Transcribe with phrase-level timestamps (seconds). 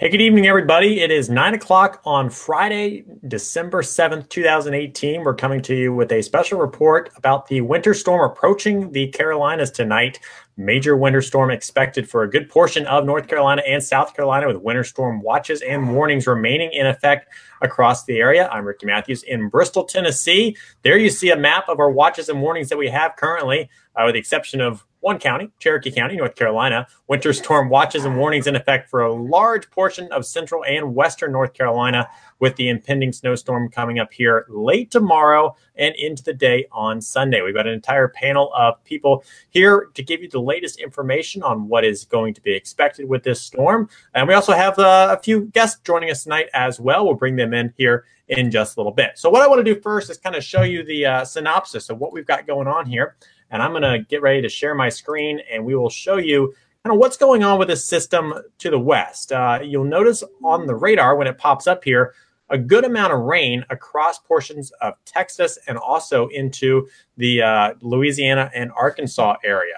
[0.00, 1.02] Hey, good evening, everybody.
[1.02, 5.22] It is 9 o'clock on Friday, December 7th, 2018.
[5.22, 9.70] We're coming to you with a special report about the winter storm approaching the Carolinas
[9.70, 10.18] tonight.
[10.56, 14.56] Major winter storm expected for a good portion of North Carolina and South Carolina, with
[14.56, 17.28] winter storm watches and warnings remaining in effect
[17.60, 18.48] across the area.
[18.48, 20.56] I'm Ricky Matthews in Bristol, Tennessee.
[20.80, 24.04] There you see a map of our watches and warnings that we have currently, uh,
[24.06, 26.86] with the exception of one county, Cherokee County, North Carolina.
[27.08, 31.32] Winter storm watches and warnings in effect for a large portion of central and western
[31.32, 36.66] North Carolina, with the impending snowstorm coming up here late tomorrow and into the day
[36.72, 37.42] on Sunday.
[37.42, 41.68] We've got an entire panel of people here to give you the latest information on
[41.68, 43.88] what is going to be expected with this storm.
[44.14, 47.04] And we also have uh, a few guests joining us tonight as well.
[47.04, 49.12] We'll bring them in here in just a little bit.
[49.16, 51.90] So, what I want to do first is kind of show you the uh, synopsis
[51.90, 53.16] of what we've got going on here
[53.50, 56.54] and I'm going to get ready to share my screen and we will show you
[56.84, 59.32] kind of what's going on with this system to the west.
[59.32, 62.14] Uh, you'll notice on the radar when it pops up here,
[62.48, 68.50] a good amount of rain across portions of Texas and also into the uh, Louisiana
[68.54, 69.76] and Arkansas area.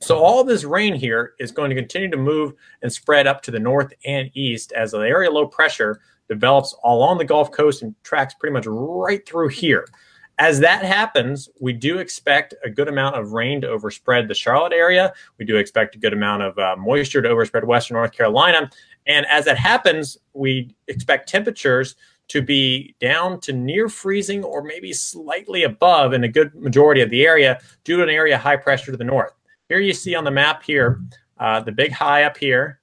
[0.00, 3.50] So all this rain here is going to continue to move and spread up to
[3.50, 7.94] the north and east as the area low pressure develops along the Gulf Coast and
[8.02, 9.86] tracks pretty much right through here.
[10.38, 14.72] As that happens, we do expect a good amount of rain to overspread the Charlotte
[14.72, 15.12] area.
[15.36, 18.70] We do expect a good amount of uh, moisture to overspread Western North Carolina.
[19.06, 21.96] And as that happens, we expect temperatures
[22.28, 27.10] to be down to near freezing or maybe slightly above in a good majority of
[27.10, 29.32] the area due to an area high pressure to the north.
[29.68, 31.00] Here you see on the map here,
[31.38, 32.80] uh, the big high up here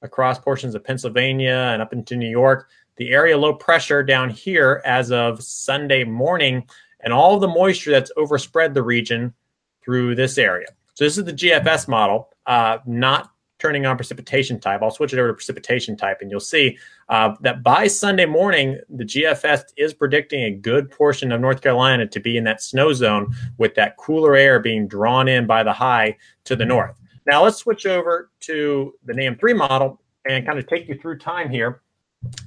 [0.00, 4.82] across portions of Pennsylvania and up into New York the area low pressure down here
[4.84, 6.66] as of Sunday morning,
[7.00, 9.34] and all the moisture that's overspread the region
[9.84, 10.68] through this area.
[10.94, 14.82] So this is the GFS model, uh, not turning on precipitation type.
[14.82, 16.76] I'll switch it over to precipitation type, and you'll see
[17.08, 22.06] uh, that by Sunday morning, the GFS is predicting a good portion of North Carolina
[22.08, 25.72] to be in that snow zone with that cooler air being drawn in by the
[25.72, 27.00] high to the north.
[27.24, 31.48] Now let's switch over to the NAM3 model and kind of take you through time
[31.48, 31.82] here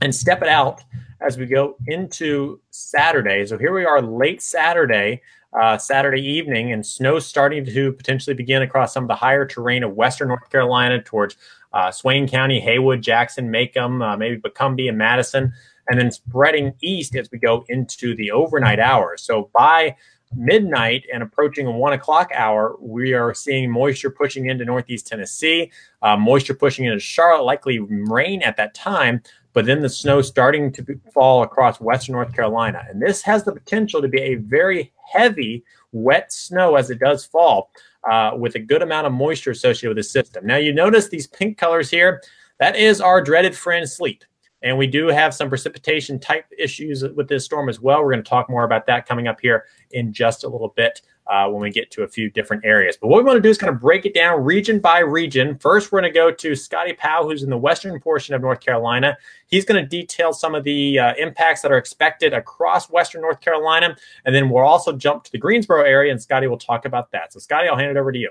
[0.02, 0.84] and step it out
[1.22, 3.46] as we go into Saturday.
[3.46, 5.22] So here we are late Saturday,
[5.60, 9.84] uh, Saturday evening, and snow starting to potentially begin across some of the higher terrain
[9.84, 11.36] of western North Carolina towards
[11.74, 15.54] uh, Swain County, Haywood, Jackson, Macon, uh, maybe Buncombe, and Madison,
[15.90, 19.22] and then spreading east as we go into the overnight hours.
[19.22, 19.96] So by
[20.36, 25.72] midnight and approaching a one o'clock hour, we are seeing moisture pushing into northeast Tennessee,
[26.02, 29.22] uh, moisture pushing into Charlotte, likely rain at that time,
[29.56, 32.84] but then the snow starting to fall across western North Carolina.
[32.90, 37.26] And this has the potential to be a very heavy, wet snow as it does
[37.26, 37.72] fall,
[38.04, 40.46] uh, with a good amount of moisture associated with the system.
[40.46, 42.22] Now, you notice these pink colors here.
[42.60, 44.28] That is our dreaded friend sleet.
[44.62, 48.04] And we do have some precipitation type issues with this storm as well.
[48.04, 51.02] We're going to talk more about that coming up here in just a little bit
[51.28, 52.98] uh, when we get to a few different areas.
[53.00, 55.58] But what we want to do is kind of break it down region by region.
[55.58, 58.60] First, we're going to go to Scotty Powell, who's in the western portion of North
[58.60, 59.18] Carolina.
[59.48, 63.42] He's going to detail some of the uh, impacts that are expected across western North
[63.42, 63.96] Carolina.
[64.26, 67.34] And then we'll also jump to the Greensboro area, and Scotty will talk about that.
[67.34, 68.30] So, Scotty, I'll hand it over to you.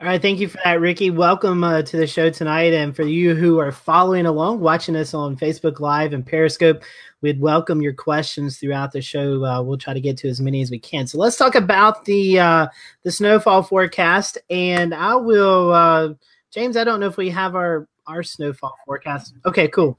[0.00, 1.10] All right, thank you for that, Ricky.
[1.10, 2.72] Welcome uh, to the show tonight.
[2.72, 6.84] And for you who are following along, watching us on Facebook Live and Periscope,
[7.20, 9.44] we'd welcome your questions throughout the show.
[9.44, 11.06] Uh, we'll try to get to as many as we can.
[11.06, 12.66] So let's talk about the uh,
[13.02, 14.38] the snowfall forecast.
[14.50, 16.14] And I will, uh,
[16.50, 16.76] James.
[16.76, 19.34] I don't know if we have our our snowfall forecast.
[19.46, 19.98] Okay, cool.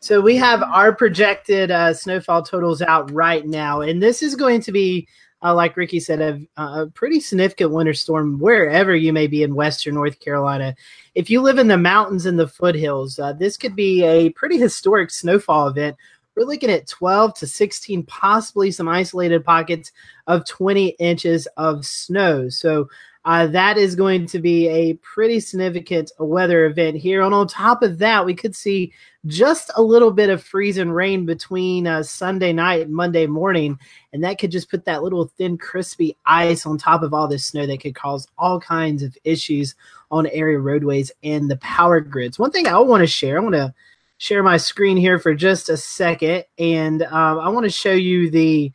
[0.00, 4.60] So we have our projected uh, snowfall totals out right now, and this is going
[4.62, 5.08] to be
[5.42, 9.54] uh, like Ricky said, a, a, pretty significant winter storm wherever you may be in
[9.54, 10.74] Western North Carolina.
[11.14, 14.58] If you live in the mountains and the foothills, uh, this could be a pretty
[14.58, 15.96] historic snowfall event.
[16.38, 19.90] We're looking at 12 to 16, possibly some isolated pockets
[20.28, 22.48] of 20 inches of snow.
[22.48, 22.88] So
[23.24, 27.22] uh, that is going to be a pretty significant weather event here.
[27.22, 28.92] And on top of that, we could see
[29.26, 33.76] just a little bit of freeze and rain between uh, Sunday night and Monday morning.
[34.12, 37.46] And that could just put that little thin, crispy ice on top of all this
[37.46, 39.74] snow that could cause all kinds of issues
[40.12, 42.38] on area roadways and the power grids.
[42.38, 43.74] One thing I want to share, I want to
[44.18, 46.44] share my screen here for just a second.
[46.58, 48.70] And um, I want to show you the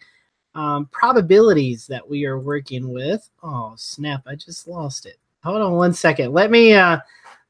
[0.56, 3.30] um, probabilities that we are working with.
[3.42, 4.24] Oh snap!
[4.25, 5.18] I just lost it.
[5.44, 6.31] Hold on one second.
[6.31, 7.00] Let me uh,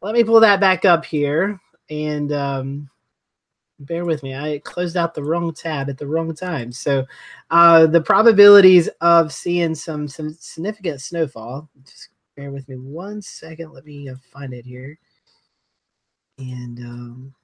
[0.02, 1.60] let me pull that back up here
[1.90, 2.90] and um,
[3.80, 4.36] bear with me.
[4.36, 6.72] I closed out the wrong tab at the wrong time.
[6.72, 7.06] So
[7.52, 11.70] uh, the probabilities of seeing some some significant snowfall.
[11.86, 13.74] Just bear with me one second.
[13.74, 14.98] Let me uh, find it here.
[16.40, 17.36] And um,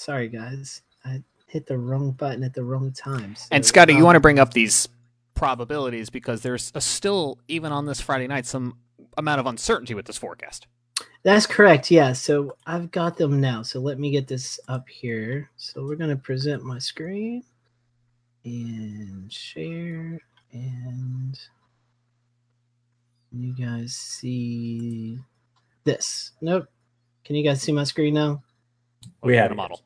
[0.00, 3.36] sorry, guys, I hit the wrong button at the wrong time.
[3.36, 4.88] So, and Scotty, um, you want to bring up these
[5.34, 8.78] probabilities because there's a still, even on this Friday night, some
[9.18, 10.66] amount of uncertainty with this forecast.
[11.22, 11.90] That's correct.
[11.90, 12.14] Yeah.
[12.14, 13.62] So I've got them now.
[13.62, 15.50] So let me get this up here.
[15.56, 17.42] So we're going to present my screen
[18.44, 20.18] and share
[20.52, 21.38] and
[23.32, 25.18] you guys see
[25.84, 26.32] this.
[26.40, 26.66] Nope.
[27.24, 28.42] Can you guys see my screen now?
[29.22, 29.82] We have a model.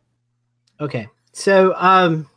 [0.81, 1.09] Okay.
[1.33, 2.29] So um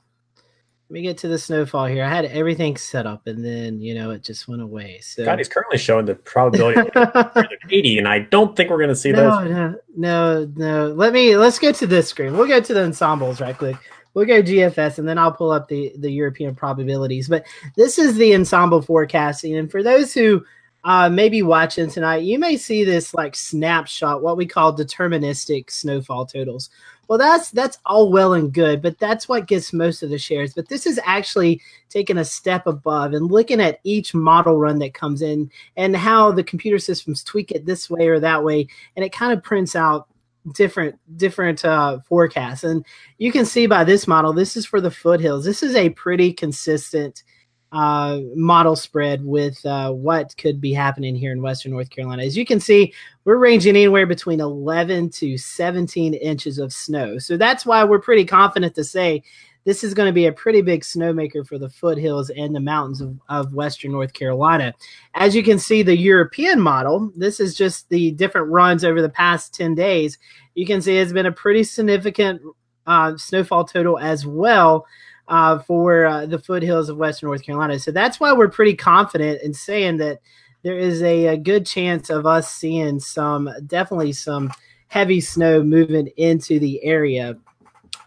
[0.89, 2.05] let me get to the snowfall here.
[2.05, 4.99] I had everything set up and then, you know, it just went away.
[5.01, 8.87] So God, he's currently showing the probability of 80, and I don't think we're going
[8.89, 9.49] to see no, those.
[9.49, 10.87] no, no, no.
[10.93, 12.37] Let me let's go to this screen.
[12.37, 13.75] We'll go to the ensembles right quick.
[14.13, 17.27] We'll go GFS and then I'll pull up the the European probabilities.
[17.27, 17.45] But
[17.75, 20.41] this is the ensemble forecasting, and for those who
[20.85, 25.69] uh, may be watching tonight, you may see this like snapshot, what we call deterministic
[25.69, 26.69] snowfall totals.
[27.07, 30.53] Well, that's that's all well and good, but that's what gets most of the shares.
[30.53, 34.93] But this is actually taking a step above and looking at each model run that
[34.93, 39.05] comes in and how the computer systems tweak it this way or that way, and
[39.05, 40.07] it kind of prints out
[40.53, 42.63] different different uh, forecasts.
[42.63, 42.85] And
[43.17, 45.45] you can see by this model, this is for the foothills.
[45.45, 47.23] This is a pretty consistent
[47.71, 52.23] uh, model spread with uh, what could be happening here in Western North Carolina.
[52.23, 52.93] As you can see,
[53.25, 57.17] we're ranging anywhere between 11 to 17 inches of snow.
[57.17, 59.21] So that's why we're pretty confident to say
[59.65, 63.01] this is going to be a pretty big snowmaker for the foothills and the mountains
[63.01, 64.73] of, of Western North Carolina.
[65.13, 69.09] As you can see, the European model, this is just the different runs over the
[69.09, 70.17] past 10 days.
[70.55, 72.41] You can see it's been a pretty significant
[72.85, 74.85] uh, snowfall total as well
[75.27, 77.79] uh, for uh, the foothills of Western North Carolina.
[77.79, 80.19] So that's why we're pretty confident in saying that
[80.63, 84.51] there is a, a good chance of us seeing some, definitely some
[84.87, 87.37] heavy snow moving into the area.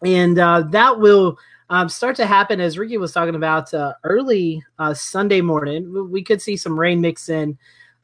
[0.05, 1.39] And uh, that will
[1.69, 6.11] um, start to happen as Ricky was talking about uh, early uh, Sunday morning.
[6.11, 7.57] We could see some rain mix in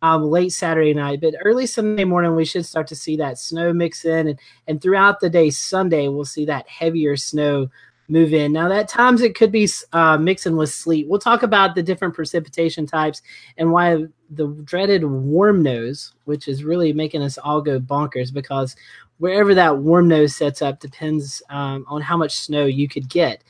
[0.02, 3.72] um, late Saturday night, but early Sunday morning we should start to see that snow
[3.72, 4.38] mix in, and,
[4.68, 7.68] and throughout the day Sunday we'll see that heavier snow
[8.08, 8.52] move in.
[8.52, 11.08] Now, at times it could be uh, mixing with sleet.
[11.08, 13.22] We'll talk about the different precipitation types
[13.56, 18.76] and why the dreaded warm nose, which is really making us all go bonkers because
[19.18, 23.42] wherever that warm nose sets up depends um, on how much snow you could get.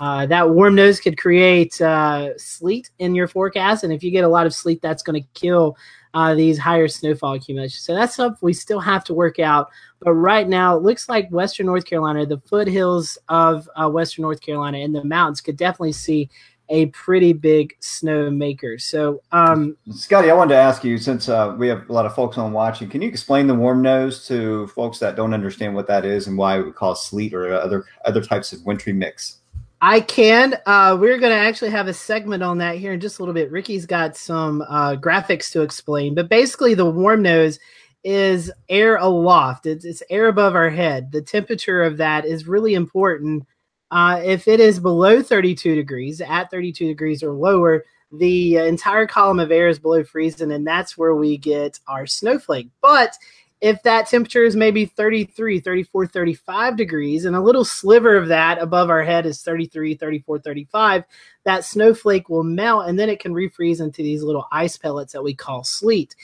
[0.00, 4.24] Uh, that warm nose could create uh, sleet in your forecast, and if you get
[4.24, 5.76] a lot of sleet, that's going to kill
[6.14, 7.82] uh, these higher snowfall accumulations.
[7.82, 9.70] So that's stuff we still have to work out.
[10.00, 14.40] But right now, it looks like Western North Carolina, the foothills of uh, Western North
[14.40, 16.30] Carolina, and the mountains could definitely see
[16.70, 18.78] a pretty big snow maker.
[18.78, 22.14] So, um, Scotty, I wanted to ask you since uh, we have a lot of
[22.14, 25.86] folks on watching, can you explain the warm nose to folks that don't understand what
[25.88, 29.40] that is and why it would cause sleet or other other types of wintry mix?
[29.86, 30.56] I can.
[30.64, 33.34] Uh, we're going to actually have a segment on that here in just a little
[33.34, 33.50] bit.
[33.50, 37.58] Ricky's got some uh, graphics to explain, but basically, the warm nose
[38.02, 39.66] is air aloft.
[39.66, 41.12] It's, it's air above our head.
[41.12, 43.46] The temperature of that is really important.
[43.90, 49.38] Uh, if it is below 32 degrees, at 32 degrees or lower, the entire column
[49.38, 52.70] of air is below freezing, and that's where we get our snowflake.
[52.80, 53.18] But
[53.60, 58.58] if that temperature is maybe 33, 34, 35 degrees, and a little sliver of that
[58.60, 61.04] above our head is 33, 34, 35,
[61.44, 65.22] that snowflake will melt and then it can refreeze into these little ice pellets that
[65.22, 66.14] we call sleet.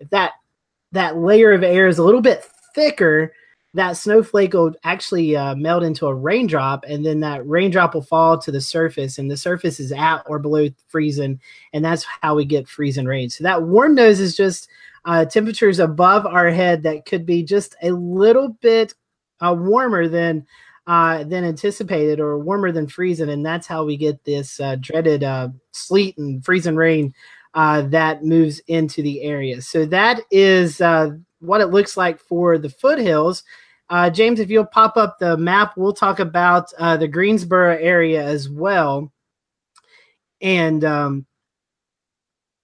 [0.00, 0.32] If that
[0.92, 3.32] that layer of air is a little bit thicker,
[3.74, 8.38] that snowflake will actually uh, melt into a raindrop, and then that raindrop will fall
[8.38, 11.38] to the surface, and the surface is at or below freezing,
[11.72, 13.28] and that's how we get freezing rain.
[13.28, 14.68] So that warm nose is just
[15.04, 18.94] uh, temperatures above our head that could be just a little bit
[19.40, 20.46] uh, warmer than
[20.86, 25.22] uh, than anticipated or warmer than freezing, and that's how we get this uh, dreaded
[25.22, 27.14] uh, sleet and freezing rain
[27.54, 29.60] uh, that moves into the area.
[29.60, 33.42] So that is uh, what it looks like for the foothills.
[33.90, 38.22] Uh, James, if you'll pop up the map, we'll talk about uh, the Greensboro area
[38.22, 39.12] as well.
[40.40, 41.26] And um,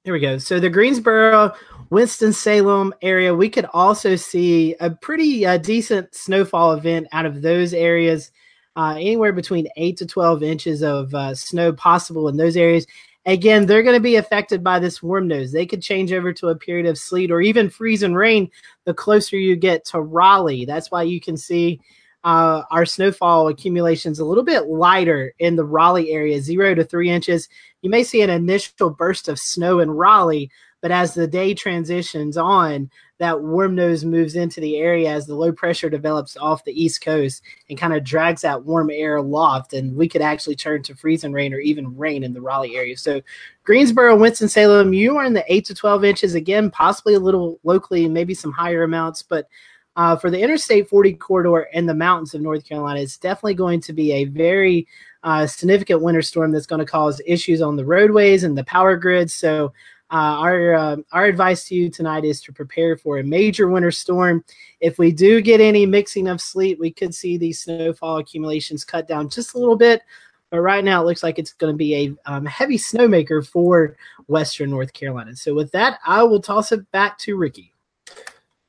[0.05, 0.39] here we go.
[0.39, 1.55] So the Greensboro
[1.91, 7.73] Winston-Salem area, we could also see a pretty uh, decent snowfall event out of those
[7.75, 8.31] areas.
[8.77, 12.87] Uh, anywhere between 8 to 12 inches of uh, snow possible in those areas.
[13.25, 15.53] Again, they're going to be affected by this warm nose.
[15.53, 18.51] They could change over to a period of sleet or even freeze and rain
[18.85, 20.65] the closer you get to Raleigh.
[20.65, 21.81] That's why you can see
[22.25, 27.11] uh, our snowfall accumulations a little bit lighter in the Raleigh area, zero to three
[27.11, 27.49] inches.
[27.83, 30.51] You may see an initial burst of snow in Raleigh,
[30.85, 35.35] But as the day transitions on, that warm nose moves into the area as the
[35.35, 39.73] low pressure develops off the east coast and kind of drags that warm air aloft.
[39.73, 42.99] And we could actually turn to freezing rain or even rain in the Raleigh area.
[42.99, 43.23] So,
[43.63, 48.07] Greensboro, Winston-Salem, you are in the 8 to 12 inches again, possibly a little locally,
[48.07, 49.23] maybe some higher amounts.
[49.23, 49.49] But
[49.97, 53.81] uh, for the Interstate 40 corridor and the mountains of North Carolina, it's definitely going
[53.81, 54.87] to be a very
[55.23, 58.99] uh, significant winter storm that's going to cause issues on the roadways and the power
[58.99, 59.31] grid.
[59.31, 59.73] So,
[60.15, 63.91] uh, our uh, our advice to you tonight is to prepare for a major winter
[63.91, 64.45] storm.
[64.79, 69.09] If we do get any mixing of sleet, we could see these snowfall accumulations cut
[69.09, 70.03] down just a little bit.
[70.51, 73.97] But right now, it looks like it's going to be a um, heavy snowmaker for
[74.29, 75.35] Western North Carolina.
[75.35, 77.74] So, with that, I will toss it back to Ricky.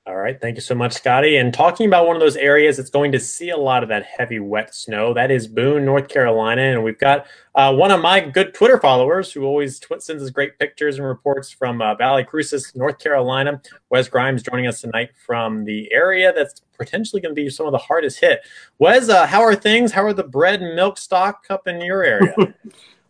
[0.07, 0.39] All right.
[0.39, 1.37] Thank you so much, Scotty.
[1.37, 4.03] And talking about one of those areas that's going to see a lot of that
[4.03, 6.61] heavy, wet snow, that is Boone, North Carolina.
[6.61, 10.29] And we've got uh, one of my good Twitter followers who always tw- sends us
[10.29, 13.59] great pictures and reports from uh, Valley Crucis, North Carolina.
[13.89, 17.71] Wes Grimes joining us tonight from the area that's potentially going to be some of
[17.71, 18.41] the hardest hit.
[18.77, 19.91] Wes, uh, how are things?
[19.91, 22.35] How are the bread and milk stock up in your area?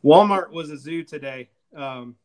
[0.06, 1.50] Walmart was a zoo today.
[1.76, 2.16] Um,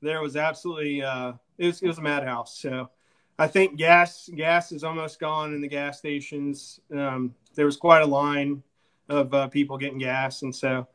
[0.00, 2.56] there was absolutely, uh, it, was, it was a madhouse.
[2.60, 2.90] So,
[3.38, 6.80] I think gas gas is almost gone in the gas stations.
[6.92, 8.62] Um, there was quite a line
[9.08, 10.86] of uh, people getting gas, and so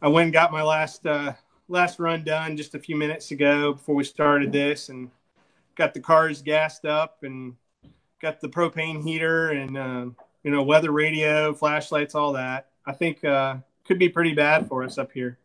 [0.00, 1.34] I went and got my last uh,
[1.68, 5.10] last run done just a few minutes ago before we started this, and
[5.76, 7.54] got the cars gassed up and
[8.20, 10.06] got the propane heater and uh,
[10.42, 12.68] you know weather radio, flashlights, all that.
[12.86, 15.38] I think uh, could be pretty bad for us up here.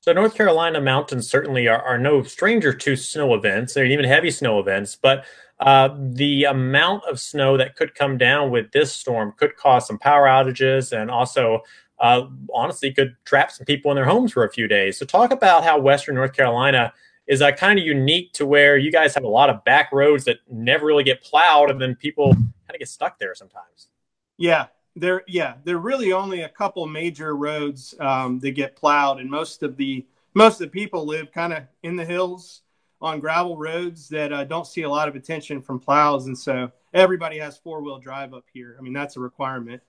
[0.00, 4.30] So North Carolina mountains certainly are, are no stranger to snow events, or even heavy
[4.30, 5.24] snow events, but
[5.60, 9.98] uh, the amount of snow that could come down with this storm could cause some
[9.98, 11.60] power outages and also
[12.00, 14.98] uh, honestly could trap some people in their homes for a few days.
[14.98, 16.92] So talk about how Western North Carolina
[17.26, 20.24] is uh, kind of unique to where you guys have a lot of back roads
[20.24, 23.88] that never really get plowed and then people kind of get stuck there sometimes.
[24.36, 29.20] Yeah, there yeah, there are really only a couple major roads um, that get plowed
[29.20, 32.62] and most of the most of the people live kind of in the hills
[33.04, 36.72] on gravel roads that uh, don't see a lot of attention from plows, and so
[36.94, 38.76] everybody has four wheel drive up here.
[38.78, 39.82] I mean, that's a requirement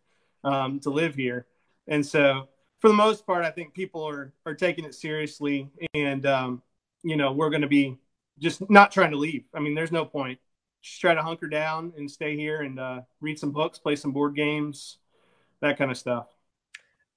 [0.43, 1.48] um, to live here,
[1.88, 6.25] and so for the most part, I think people are are taking it seriously, and
[6.25, 6.62] um,
[7.03, 7.98] you know, we're going to be
[8.38, 9.45] just not trying to leave.
[9.53, 10.39] I mean, there's no point.
[10.81, 14.12] Just try to hunker down and stay here and uh, read some books, play some
[14.12, 14.98] board games,
[15.62, 16.35] that kind of stuff.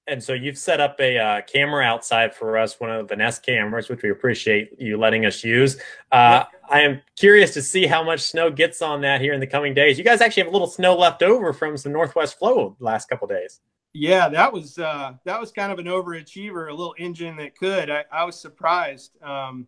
[0.09, 3.45] And so you've set up a uh, camera outside for us, one of the Nest
[3.45, 5.77] cameras, which we appreciate you letting us use.
[6.11, 9.47] Uh, I am curious to see how much snow gets on that here in the
[9.47, 9.97] coming days.
[9.97, 13.07] You guys actually have a little snow left over from some northwest flow the last
[13.07, 13.59] couple days.
[13.93, 17.89] Yeah, that was uh, that was kind of an overachiever, a little engine that could.
[17.89, 19.11] I, I was surprised.
[19.23, 19.67] Um,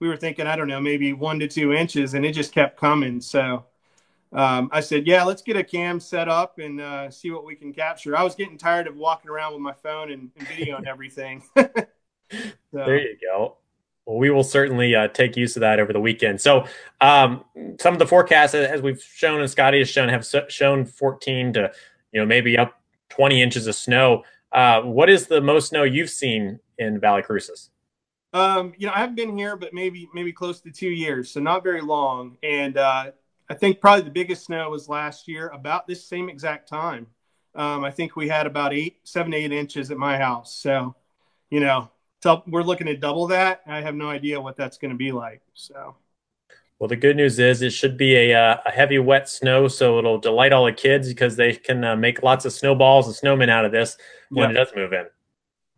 [0.00, 2.78] we were thinking, I don't know, maybe one to two inches, and it just kept
[2.78, 3.20] coming.
[3.20, 3.64] So
[4.32, 7.54] um, I said, yeah, let's get a cam set up and uh, see what we
[7.54, 8.16] can capture.
[8.16, 11.42] I was getting tired of walking around with my phone and, and video and everything.
[11.56, 11.66] so.
[12.72, 13.58] There you go.
[14.06, 16.40] Well, we will certainly uh, take use of that over the weekend.
[16.40, 16.66] So,
[17.00, 17.44] um,
[17.78, 21.72] some of the forecasts, as we've shown and Scotty has shown, have shown 14 to
[22.10, 24.24] you know maybe up 20 inches of snow.
[24.50, 27.70] Uh, what is the most snow you've seen in Valley Crucis?
[28.32, 31.40] Um, you know, I haven't been here, but maybe maybe close to two years, so
[31.40, 32.38] not very long.
[32.42, 33.12] And uh,
[33.52, 37.06] I think probably the biggest snow was last year, about this same exact time.
[37.54, 40.56] Um, I think we had about eight, seven, eight inches at my house.
[40.56, 40.94] So,
[41.50, 41.90] you know,
[42.46, 43.60] we're looking at double that.
[43.66, 45.42] I have no idea what that's going to be like.
[45.52, 45.96] So.
[46.78, 49.98] Well, the good news is it should be a, uh, a heavy, wet snow, so
[49.98, 53.50] it'll delight all the kids because they can uh, make lots of snowballs and snowmen
[53.50, 53.98] out of this
[54.30, 54.50] when yep.
[54.52, 55.04] it does move in.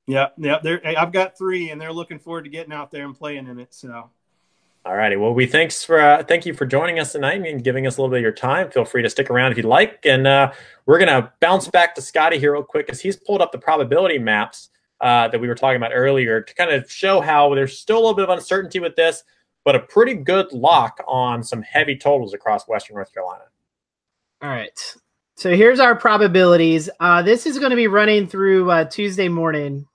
[0.06, 0.60] Yeah, yeah.
[0.96, 3.74] I've got three, and they're looking forward to getting out there and playing in it.
[3.74, 4.10] So.
[4.86, 5.16] All righty.
[5.16, 8.02] Well, we thanks for uh, thank you for joining us tonight and giving us a
[8.02, 8.70] little bit of your time.
[8.70, 10.04] Feel free to stick around if you'd like.
[10.04, 10.52] And uh,
[10.84, 14.18] we're gonna bounce back to Scotty here real quick because he's pulled up the probability
[14.18, 14.68] maps
[15.00, 18.00] uh, that we were talking about earlier to kind of show how there's still a
[18.00, 19.24] little bit of uncertainty with this,
[19.64, 23.44] but a pretty good lock on some heavy totals across Western North Carolina.
[24.42, 24.96] All right.
[25.36, 26.90] So here's our probabilities.
[27.00, 29.86] Uh, this is going to be running through uh, Tuesday morning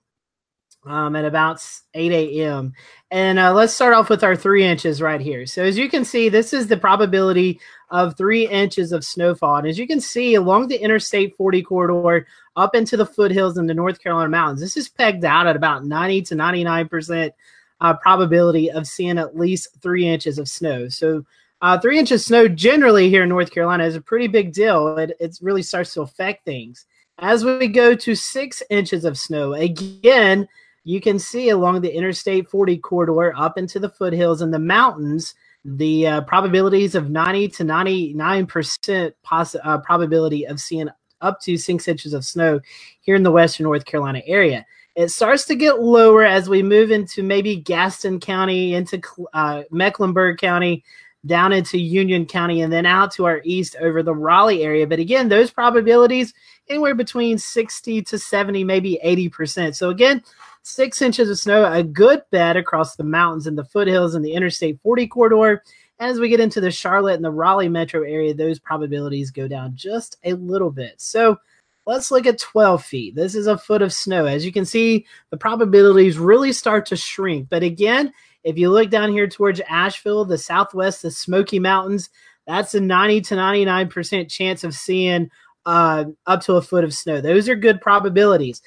[0.84, 1.62] um, at about
[1.94, 2.72] 8 a.m.
[3.10, 5.46] And uh, let's start off with our three inches right here.
[5.46, 7.60] So as you can see, this is the probability
[7.90, 9.56] of three inches of snowfall.
[9.56, 13.66] And as you can see, along the Interstate 40 corridor up into the foothills in
[13.66, 17.34] the North Carolina mountains, this is pegged out at about 90 to 99 percent
[17.80, 20.88] uh, probability of seeing at least three inches of snow.
[20.88, 21.24] So
[21.62, 24.96] uh, three inches of snow generally here in North Carolina is a pretty big deal.
[24.98, 26.86] It, it really starts to affect things.
[27.18, 30.48] As we go to six inches of snow, again,
[30.84, 35.34] you can see along the Interstate 40 corridor up into the foothills and the mountains,
[35.64, 40.88] the uh, probabilities of 90 to 99% poss- uh, probability of seeing
[41.20, 42.60] up to six inches of snow
[43.00, 44.64] here in the western North Carolina area.
[44.96, 49.00] It starts to get lower as we move into maybe Gaston County, into
[49.32, 50.82] uh, Mecklenburg County,
[51.26, 54.86] down into Union County, and then out to our east over the Raleigh area.
[54.86, 56.32] But again, those probabilities
[56.68, 59.74] anywhere between 60 to 70, maybe 80%.
[59.74, 60.22] So again,
[60.62, 64.32] six inches of snow, a good bed across the mountains and the foothills and the
[64.32, 65.62] Interstate 40 corridor.
[65.98, 69.72] As we get into the Charlotte and the Raleigh metro area, those probabilities go down
[69.74, 70.94] just a little bit.
[70.98, 71.38] So
[71.84, 73.14] let's look at 12 feet.
[73.14, 74.24] This is a foot of snow.
[74.24, 77.48] As you can see, the probabilities really start to shrink.
[77.50, 82.10] But again, if you look down here towards Asheville, the southwest, the Smoky Mountains,
[82.46, 85.30] that's a 90 to 99% chance of seeing
[85.66, 87.20] uh, up to a foot of snow.
[87.20, 88.62] Those are good probabilities.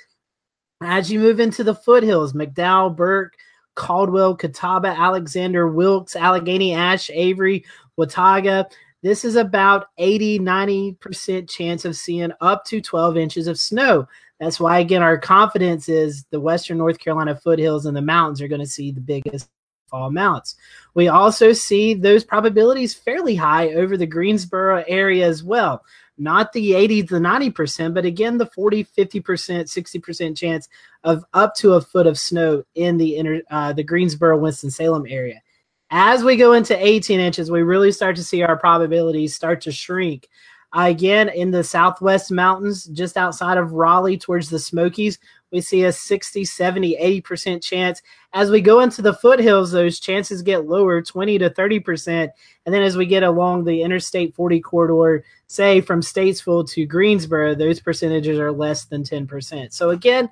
[0.81, 3.35] As you move into the foothills, McDowell, Burke,
[3.75, 7.65] Caldwell, Catawba, Alexander, Wilkes, Alleghany, Ashe, Avery,
[7.97, 8.67] Watauga.
[9.01, 14.07] This is about 80, 90% chance of seeing up to 12 inches of snow.
[14.39, 18.47] That's why, again, our confidence is the Western North Carolina foothills and the mountains are
[18.47, 19.49] going to see the biggest
[19.93, 20.55] fall amounts.
[20.95, 25.83] We also see those probabilities fairly high over the Greensboro area as well
[26.17, 30.69] not the 80 to 90%, but again, the 40, 50%, 60% chance
[31.03, 35.41] of up to a foot of snow in the inner, uh, the Greensboro, Winston-Salem area.
[35.89, 39.71] As we go into 18 inches, we really start to see our probabilities start to
[39.71, 40.27] shrink.
[40.75, 45.19] Again, in the southwest mountains, just outside of Raleigh towards the Smokies,
[45.53, 48.01] we see a 60, 70, 80% chance.
[48.33, 52.29] As we go into the foothills, those chances get lower, 20 to 30%.
[52.65, 57.53] And then as we get along the Interstate 40 corridor, say from Statesville to Greensboro,
[57.53, 59.71] those percentages are less than 10%.
[59.71, 60.27] So again,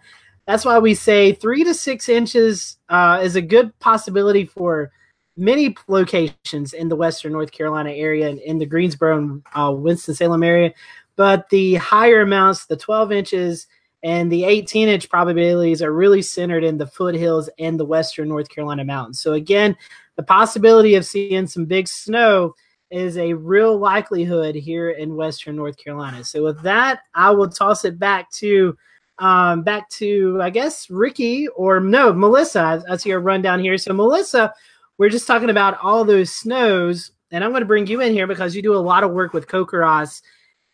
[0.47, 4.91] that's why we say three to six inches uh, is a good possibility for
[5.37, 10.41] many locations in the Western North Carolina area and in the Greensboro and uh, Winston-Salem
[10.41, 10.73] area.
[11.15, 13.67] But the higher amounts, the 12 inches–
[14.03, 18.49] and the 18 inch probabilities are really centered in the foothills and the western North
[18.49, 19.21] Carolina mountains.
[19.21, 19.75] So, again,
[20.15, 22.55] the possibility of seeing some big snow
[22.89, 26.23] is a real likelihood here in western North Carolina.
[26.23, 28.77] So, with that, I will toss it back to.
[29.19, 32.59] Um, back to I guess Ricky or no Melissa.
[32.59, 33.77] I, I see a rundown here.
[33.77, 34.51] So Melissa,
[34.97, 38.25] we're just talking about all those snows, and I'm going to bring you in here
[38.25, 40.23] because you do a lot of work with CoCoRaHS.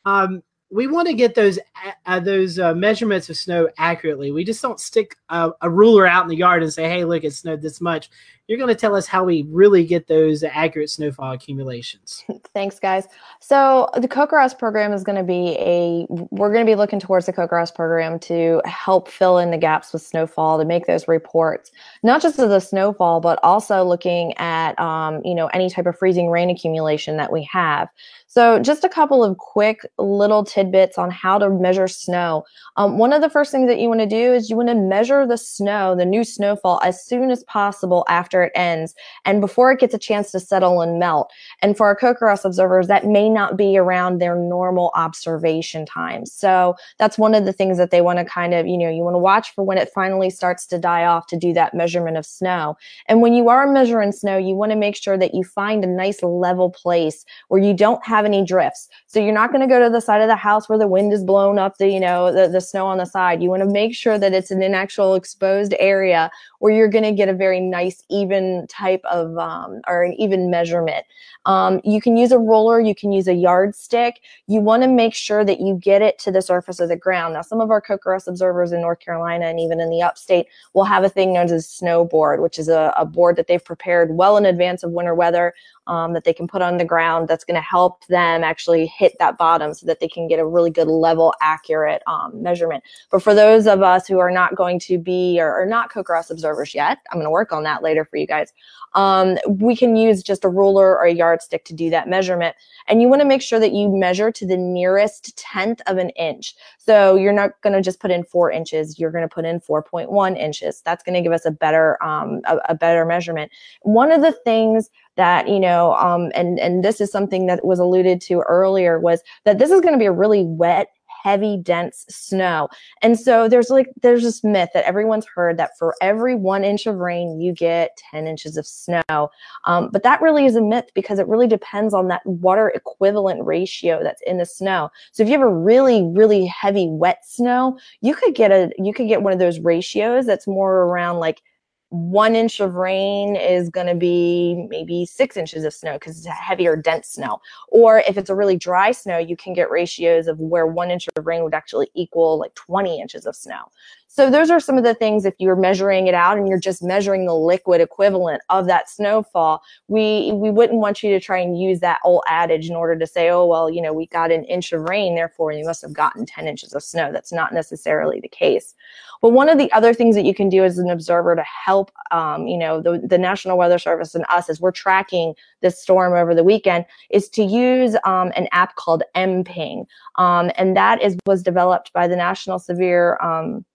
[0.06, 1.60] Um, we want to get those
[2.06, 4.32] uh, those uh, measurements of snow accurately.
[4.32, 7.24] We just don't stick a, a, ruler out in the yard and say, "Hey, look,
[7.24, 8.10] it snowed this much."
[8.48, 12.24] You're going to tell us how we really get those accurate snowfall accumulations.
[12.54, 13.06] Thanks, guys.
[13.42, 16.06] So the CoCoRaHS program is going to be a.
[16.10, 19.94] We're going to be looking towards the CoCoRaHS program to help fill in the gaps
[19.94, 21.72] with snowfall to make those reports,
[22.04, 25.98] not just of the snowfall, but also looking at um, you know any type of
[25.98, 27.90] freezing rain accumulation that we have.
[28.38, 32.46] So, just a couple of quick little tidbits on how to measure snow.
[32.76, 34.76] Um, one of the first things that you want to do is you want to
[34.76, 38.94] measure the snow, the new snowfall, as soon as possible after it ends
[39.26, 41.34] and before it gets a chance to settle and melt.
[41.64, 46.24] And for our CoCoRaHS observers, that may not be around their normal observation time.
[46.28, 49.02] So, that's one of the things that they want to kind of, you know, you
[49.02, 52.18] want to watch for when it finally starts to die off to do that measurement
[52.18, 52.78] of snow.
[53.08, 55.88] And when you are measuring snow, you want to make sure that you find a
[55.88, 58.90] nice level place where you don't have any drifts.
[59.08, 61.14] So you're not going to go to the side of the house where the wind
[61.14, 63.42] is blown up the, you know, the, the snow on the side.
[63.42, 66.30] You want to make sure that it's in an actual exposed area
[66.60, 70.50] where you're going to get a very nice, even type of, um, or an even
[70.50, 71.06] measurement.
[71.46, 74.22] Um, you can use a roller, you can use a yardstick.
[74.48, 77.36] You want to make sure that you get it to the surface of the ground.
[77.36, 80.84] Now, some of our CoCoRaHS observers in North Carolina and even in the upstate will
[80.84, 84.16] have a thing known as a snowboard, which is a, a board that they've prepared
[84.16, 85.54] well in advance of winter weather
[85.88, 89.16] um, that they can put on the ground that's going to help them actually hit
[89.20, 92.84] that bottom so that they can get a really good level accurate um, measurement.
[93.10, 96.32] But for those of us who are not going to be or, or not CoCoRaHS
[96.32, 98.54] observers yet, I'm going to work on that later for you guys.
[98.94, 102.56] Um, we can use just a ruler or a yardstick to do that measurement.
[102.88, 106.10] And you want to make sure that you measure to the nearest tenth of an
[106.12, 106.56] inch.
[106.78, 108.98] So you're not going to just put in four inches.
[108.98, 110.82] You're going to put in 4.1 inches.
[110.84, 113.52] That's going to give us a better, um, a, a better measurement.
[113.82, 117.80] One of the things that you know um, and and this is something that was
[117.80, 120.92] alluded to earlier was that this is going to be a really wet
[121.28, 122.70] heavy, dense snow.
[123.02, 126.86] And so there's like, there's this myth that everyone's heard that for every one inch
[126.86, 129.30] of rain, you get 10 inches of snow.
[129.66, 133.44] Um, but that really is a myth because it really depends on that water equivalent
[133.44, 134.90] ratio that's in the snow.
[135.12, 138.94] So if you have a really, really heavy wet snow, you could get a, you
[138.94, 141.42] could get one of those ratios that's more around like
[141.90, 146.28] one inch of rain is going to be maybe six inches of snow because it's
[146.28, 147.40] a heavier, dense snow.
[147.70, 151.08] Or if it's a really dry snow, you can get ratios of where one inch
[151.16, 153.72] of rain would actually equal like 20 inches of snow.
[154.10, 156.82] So those are some of the things if you're measuring it out and you're just
[156.82, 161.60] measuring the liquid equivalent of that snowfall, we we wouldn't want you to try and
[161.60, 164.44] use that old adage in order to say, oh well, you know, we got an
[164.46, 167.12] inch of rain, therefore you must have gotten 10 inches of snow.
[167.12, 168.74] That's not necessarily the case.
[169.22, 171.92] But one of the other things that you can do as an observer to help,
[172.12, 176.14] um, you know, the, the National Weather Service and us as we're tracking this storm
[176.14, 179.86] over the weekend is to use um, an app called MPing.
[180.16, 183.66] Um, and that is was developed by the National Severe um,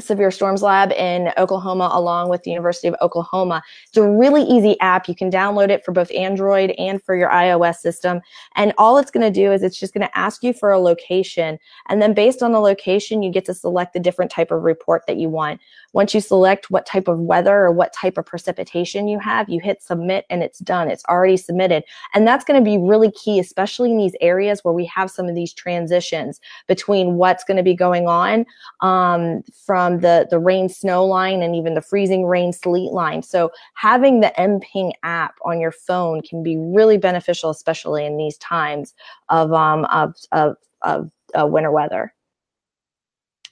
[0.00, 3.62] Severe Storms Lab in Oklahoma, along with the University of Oklahoma.
[3.86, 5.08] It's a really easy app.
[5.08, 8.20] You can download it for both Android and for your iOS system.
[8.56, 10.78] And all it's going to do is it's just going to ask you for a
[10.78, 11.58] location.
[11.88, 15.04] And then based on the location, you get to select the different type of report
[15.06, 15.60] that you want.
[15.92, 19.60] Once you select what type of weather or what type of precipitation you have, you
[19.60, 20.90] hit submit and it's done.
[20.90, 21.84] It's already submitted.
[22.14, 25.28] And that's going to be really key, especially in these areas where we have some
[25.28, 28.44] of these transitions between what's going to be going on
[28.80, 33.22] um, from the, the rain snow line and even the freezing rain sleet line.
[33.22, 38.36] So having the MPing app on your phone can be really beneficial, especially in these
[38.38, 38.94] times
[39.30, 42.12] of, um, of, of, of uh, winter weather.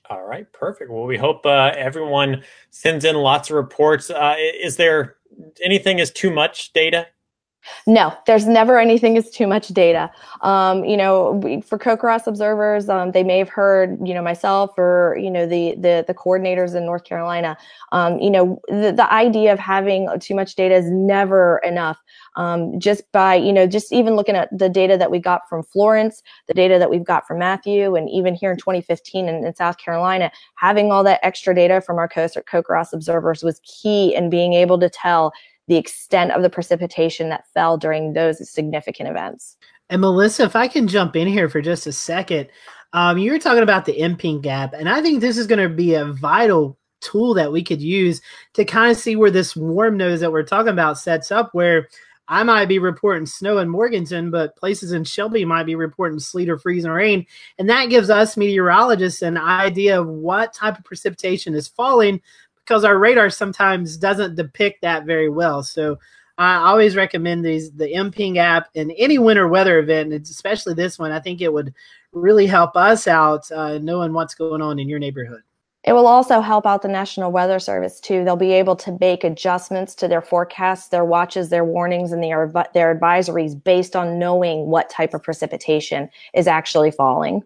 [0.09, 0.91] All right, perfect.
[0.91, 4.11] Well, we hope uh, everyone sends in lots of reports.
[4.11, 5.17] Uh, is there
[5.63, 7.09] anything is too much data?
[7.87, 10.11] No, there's never anything is too much data.
[10.41, 14.77] Um, you know, we, for CoCoRaHS observers, um, they may have heard, you know, myself
[14.79, 17.57] or you know the the, the coordinators in North Carolina.
[17.93, 21.99] Um, you know, the, the idea of having too much data is never enough.
[22.37, 25.63] Um, just by you know, just even looking at the data that we got from
[25.63, 29.55] Florence, the data that we've got from Matthew, and even here in 2015 in, in
[29.55, 34.53] South Carolina, having all that extra data from our CoCoRaHS observers was key in being
[34.53, 35.33] able to tell
[35.69, 39.57] the extent of the precipitation that fell during those significant events.
[39.89, 42.49] And Melissa, if I can jump in here for just a second,
[42.93, 45.75] um, you were talking about the MPing gap, and I think this is going to
[45.75, 48.21] be a vital tool that we could use
[48.55, 51.51] to kind of see where this warm nose that we're talking about sets up.
[51.53, 51.89] Where
[52.29, 56.49] I might be reporting snow in Morganton, but places in Shelby might be reporting sleet
[56.49, 57.27] or freezing rain,
[57.59, 62.21] and that gives us meteorologists an idea of what type of precipitation is falling
[62.67, 65.63] because our radar sometimes doesn't depict that very well.
[65.63, 65.99] So
[66.39, 71.13] I always recommend these the MPing app in any winter weather event, especially this one.
[71.13, 71.73] I think it would
[72.13, 75.43] really help us out uh, knowing what's going on in your neighborhood.
[75.85, 78.25] It will also help out the National Weather Service too.
[78.25, 82.53] They'll be able to make adjustments to their forecasts, their watches, their warnings, and their
[82.75, 87.45] their advisories based on knowing what type of precipitation is actually falling.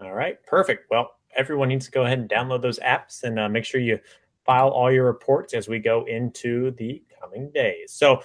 [0.00, 0.90] All right, perfect.
[0.90, 3.98] Well, everyone needs to go ahead and download those apps and uh, make sure you
[4.44, 7.92] file all your reports as we go into the coming days.
[7.92, 8.22] So,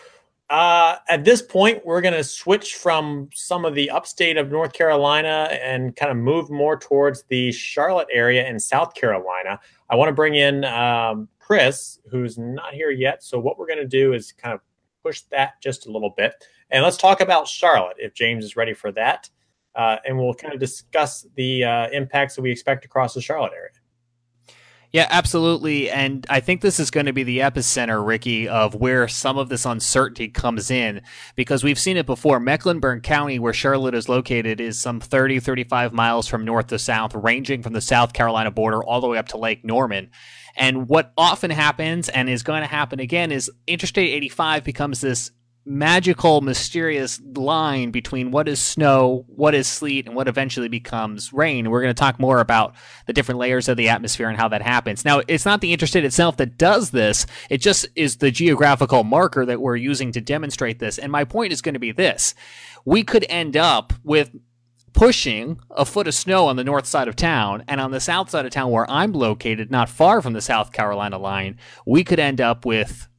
[0.49, 4.73] uh, at this point, we're going to switch from some of the upstate of North
[4.73, 9.59] Carolina and kind of move more towards the Charlotte area in South Carolina.
[9.89, 13.23] I want to bring in um, Chris, who's not here yet.
[13.23, 14.59] So, what we're going to do is kind of
[15.01, 16.33] push that just a little bit.
[16.69, 19.29] And let's talk about Charlotte if James is ready for that
[19.75, 23.53] uh, and we'll kind of discuss the uh, impacts that we expect across the Charlotte
[23.55, 23.71] area.
[24.95, 25.89] Yeah, absolutely.
[25.89, 29.49] And I think this is going to be the epicenter, Ricky, of where some of
[29.49, 31.01] this uncertainty comes in
[31.35, 32.39] because we've seen it before.
[32.39, 37.13] Mecklenburg County, where Charlotte is located, is some 30, 35 miles from north to south,
[37.13, 40.11] ranging from the South Carolina border all the way up to Lake Norman.
[40.55, 45.31] And what often happens and is going to happen again is Interstate 85 becomes this
[45.65, 51.69] magical, mysterious line between what is snow, what is sleet, and what eventually becomes rain.
[51.69, 52.75] We're going to talk more about
[53.07, 55.03] the different layers of the atmosphere and how that happens.
[55.03, 59.45] Now, it's not the interstate itself that does this, it just is the geographical marker
[59.45, 60.99] that we're using to demonstrate this.
[60.99, 62.35] And my point is going to be this
[62.85, 64.29] we could end up with
[64.93, 68.29] pushing a foot of snow on the north side of town, and on the south
[68.29, 72.19] side of town where I'm located, not far from the South Carolina line, we could
[72.19, 73.09] end up with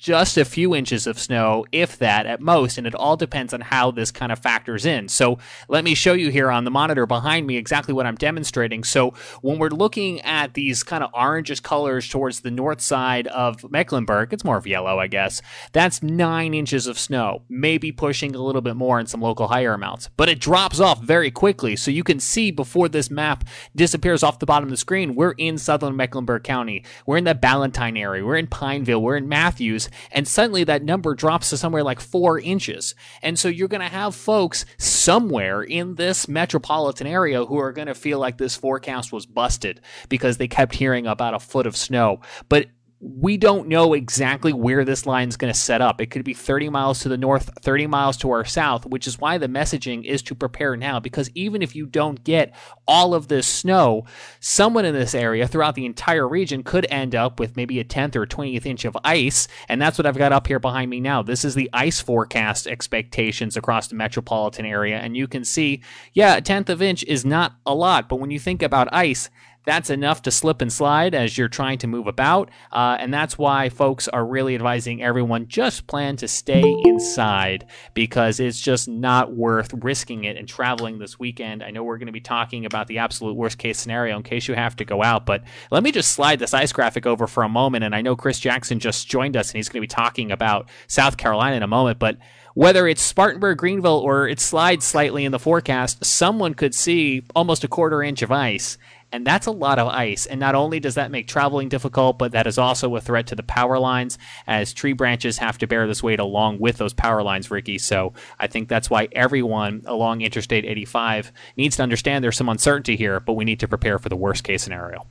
[0.00, 3.60] just a few inches of snow, if that at most, and it all depends on
[3.60, 5.08] how this kind of factors in.
[5.08, 8.82] So let me show you here on the monitor behind me exactly what I'm demonstrating.
[8.82, 13.70] So when we're looking at these kind of orangish colors towards the north side of
[13.70, 15.42] Mecklenburg, it's more of yellow, I guess.
[15.72, 19.74] That's nine inches of snow, maybe pushing a little bit more in some local higher
[19.74, 21.76] amounts, but it drops off very quickly.
[21.76, 23.44] So you can see before this map
[23.76, 26.84] disappears off the bottom of the screen, we're in southern Mecklenburg County.
[27.04, 28.24] We're in the Ballantyne area.
[28.24, 29.02] We're in Pineville.
[29.02, 32.94] We're in Matthews and suddenly that number drops to somewhere like four inches.
[33.22, 37.88] And so you're going to have folks somewhere in this metropolitan area who are going
[37.88, 41.76] to feel like this forecast was busted because they kept hearing about a foot of
[41.76, 42.20] snow.
[42.48, 42.66] But
[43.02, 46.02] we don't know exactly where this line is going to set up.
[46.02, 49.18] It could be 30 miles to the north, 30 miles to our south, which is
[49.18, 51.00] why the messaging is to prepare now.
[51.00, 52.54] Because even if you don't get
[52.86, 54.04] all of this snow,
[54.38, 58.16] someone in this area throughout the entire region could end up with maybe a 10th
[58.16, 59.48] or 20th inch of ice.
[59.70, 61.22] And that's what I've got up here behind me now.
[61.22, 64.98] This is the ice forecast expectations across the metropolitan area.
[64.98, 65.82] And you can see,
[66.12, 68.10] yeah, a 10th of inch is not a lot.
[68.10, 69.30] But when you think about ice,
[69.64, 72.50] that's enough to slip and slide as you're trying to move about.
[72.72, 78.40] Uh, and that's why folks are really advising everyone just plan to stay inside because
[78.40, 81.62] it's just not worth risking it and traveling this weekend.
[81.62, 84.48] I know we're going to be talking about the absolute worst case scenario in case
[84.48, 87.42] you have to go out, but let me just slide this ice graphic over for
[87.42, 87.84] a moment.
[87.84, 90.68] And I know Chris Jackson just joined us and he's going to be talking about
[90.86, 92.16] South Carolina in a moment, but
[92.54, 97.64] whether it's Spartanburg, Greenville, or it slides slightly in the forecast, someone could see almost
[97.64, 98.76] a quarter inch of ice
[99.12, 100.26] and that's a lot of ice.
[100.26, 103.34] And not only does that make traveling difficult, but that is also a threat to
[103.34, 107.22] the power lines as tree branches have to bear this weight along with those power
[107.22, 107.78] lines, Ricky.
[107.78, 112.96] So I think that's why everyone along Interstate 85 needs to understand there's some uncertainty
[112.96, 115.06] here, but we need to prepare for the worst case scenario.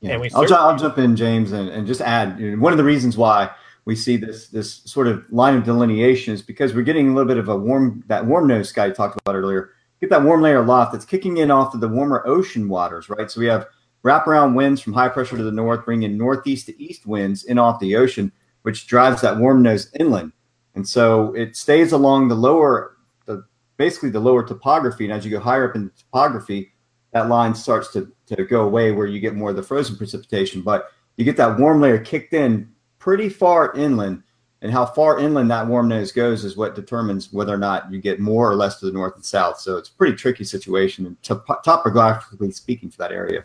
[0.00, 2.84] Yeah, I'll, I'll, jump in, James, and, and just add you know, one of the
[2.84, 3.50] reasons why
[3.84, 7.28] we see this this sort of line of delineation is because we're getting a little
[7.28, 10.60] bit of a warm that warm nose sky talked about earlier get that warm layer
[10.60, 13.30] of loft that's kicking in off of the warmer ocean waters, right?
[13.30, 13.66] So we have
[14.04, 17.80] wraparound winds from high pressure to the north, bringing northeast to east winds in off
[17.80, 18.32] the ocean,
[18.62, 20.32] which drives that warm nose inland.
[20.74, 23.44] And so it stays along the lower, the
[23.76, 25.04] basically the lower topography.
[25.04, 26.72] And as you go higher up in the topography,
[27.12, 30.62] that line starts to, to go away where you get more of the frozen precipitation.
[30.62, 34.22] But you get that warm layer kicked in pretty far inland
[34.62, 38.00] and how far inland that warm nose goes is what determines whether or not you
[38.00, 39.58] get more or less to the north and south.
[39.58, 43.44] So it's a pretty tricky situation, topographically speaking, for that area.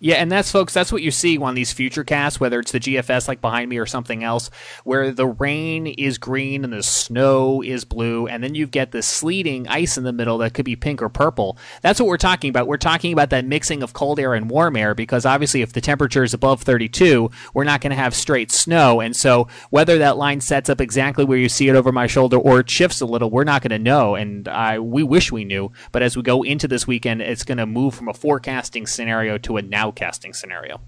[0.00, 2.80] Yeah, and that's folks, that's what you see on these future casts, whether it's the
[2.80, 4.50] GFS like behind me or something else,
[4.84, 9.02] where the rain is green and the snow is blue, and then you get the
[9.02, 11.56] sleeting ice in the middle that could be pink or purple.
[11.82, 12.66] That's what we're talking about.
[12.66, 15.80] We're talking about that mixing of cold air and warm air because obviously if the
[15.80, 19.00] temperature is above 32, we're not going to have straight snow.
[19.00, 22.38] And so whether that line sets up exactly where you see it over my shoulder
[22.38, 24.14] or it shifts a little, we're not going to know.
[24.14, 27.58] And I we wish we knew, but as we go into this weekend, it's going
[27.58, 30.80] to move from a forecasting scenario to a nowcasting scenario.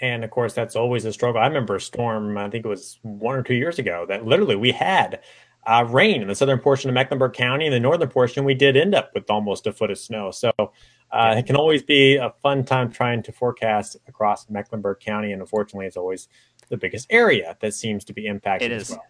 [0.00, 1.40] And of course, that's always a struggle.
[1.40, 4.56] I remember a storm, I think it was one or two years ago, that literally
[4.56, 5.20] we had
[5.66, 7.66] uh, rain in the southern portion of Mecklenburg County.
[7.66, 10.30] In the northern portion, we did end up with almost a foot of snow.
[10.30, 15.32] So uh, it can always be a fun time trying to forecast across Mecklenburg County.
[15.32, 16.28] And unfortunately, it's always
[16.68, 18.90] the biggest area that seems to be impacted it is.
[18.90, 19.04] Well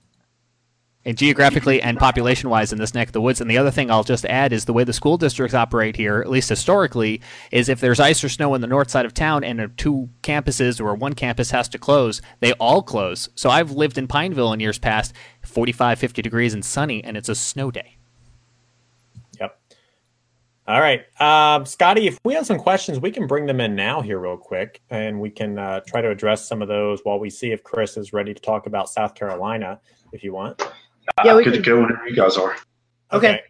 [1.05, 3.41] and geographically and population wise in this neck of the woods.
[3.41, 6.21] And the other thing I'll just add is the way the school districts operate here,
[6.21, 9.45] at least historically, is if there's ice or snow on the north side of town
[9.45, 13.29] and two campuses or one campus has to close, they all close.
[13.35, 15.13] So I've lived in Pineville in years past,
[15.43, 17.97] 45, 50 degrees and sunny, and it's a snow day.
[19.39, 19.59] Yep.
[20.67, 21.05] All right.
[21.21, 24.39] Um, Scotty, if we have some questions, we can bring them in now here real
[24.39, 27.63] quick, and we can uh, try to address some of those while we see if
[27.63, 29.81] Chris is ready to talk about South Carolina,
[30.13, 30.63] if you want
[31.25, 31.65] yeah, we good could...
[31.65, 32.57] to go whenever you guys are.
[33.13, 33.29] Okay.
[33.29, 33.41] okay.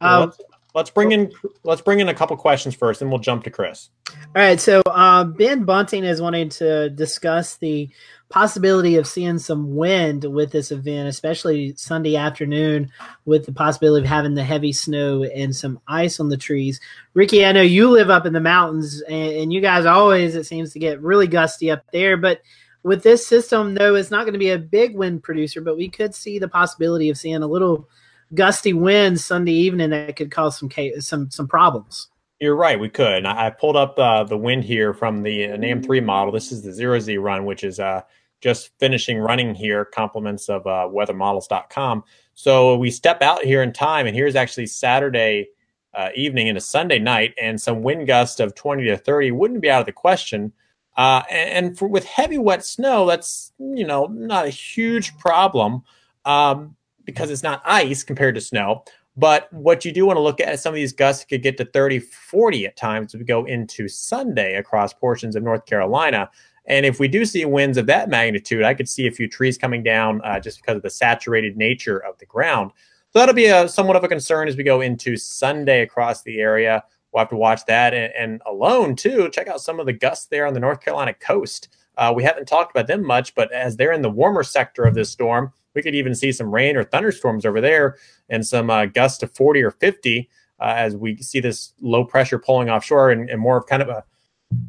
[0.00, 0.40] Um, let's,
[0.74, 3.90] let's, bring in let's bring in a couple questions first, and we'll jump to Chris.
[4.10, 4.60] All right.
[4.60, 7.88] So uh, Ben Bunting is wanting to discuss the
[8.30, 12.90] possibility of seeing some wind with this event, especially Sunday afternoon,
[13.24, 16.80] with the possibility of having the heavy snow and some ice on the trees.
[17.14, 20.44] Ricky, I know you live up in the mountains, and, and you guys always it
[20.44, 22.40] seems to get really gusty up there, but
[22.84, 25.88] with this system, though, it's not going to be a big wind producer, but we
[25.88, 27.88] could see the possibility of seeing a little
[28.34, 30.70] gusty wind Sunday evening that could cause some
[31.00, 32.08] some some problems.
[32.40, 32.78] You're right.
[32.78, 33.24] We could.
[33.24, 36.32] I pulled up uh, the wind here from the uh, NAM three model.
[36.32, 38.02] This is the zero Z run, which is uh,
[38.42, 39.86] just finishing running here.
[39.86, 42.04] Compliments of uh, weathermodels.com.
[42.34, 45.48] So we step out here in time, and here's actually Saturday
[45.94, 49.62] uh, evening and a Sunday night, and some wind gust of 20 to 30 wouldn't
[49.62, 50.52] be out of the question
[50.96, 55.82] Uh, and for, with heavy wet snow, that's you know not a huge problem
[56.24, 58.84] um, because it's not ice compared to snow.
[59.16, 61.56] But what you do want to look at is some of these gusts could get
[61.58, 66.28] to 30, 40 at times as we go into Sunday across portions of North Carolina.
[66.66, 69.58] And if we do see winds of that magnitude, I could see a few trees
[69.58, 72.72] coming down uh, just because of the saturated nature of the ground.
[73.10, 76.40] So that'll be a somewhat of a concern as we go into Sunday across the
[76.40, 76.82] area.
[77.14, 77.94] We'll have to watch that.
[77.94, 81.14] And, and alone, too, check out some of the gusts there on the North Carolina
[81.14, 81.68] coast.
[81.96, 84.94] Uh, we haven't talked about them much, but as they're in the warmer sector of
[84.94, 87.96] this storm, we could even see some rain or thunderstorms over there
[88.28, 90.28] and some uh, gusts to 40 or 50
[90.60, 93.88] uh, as we see this low pressure pulling offshore and, and more of kind of
[93.88, 94.04] a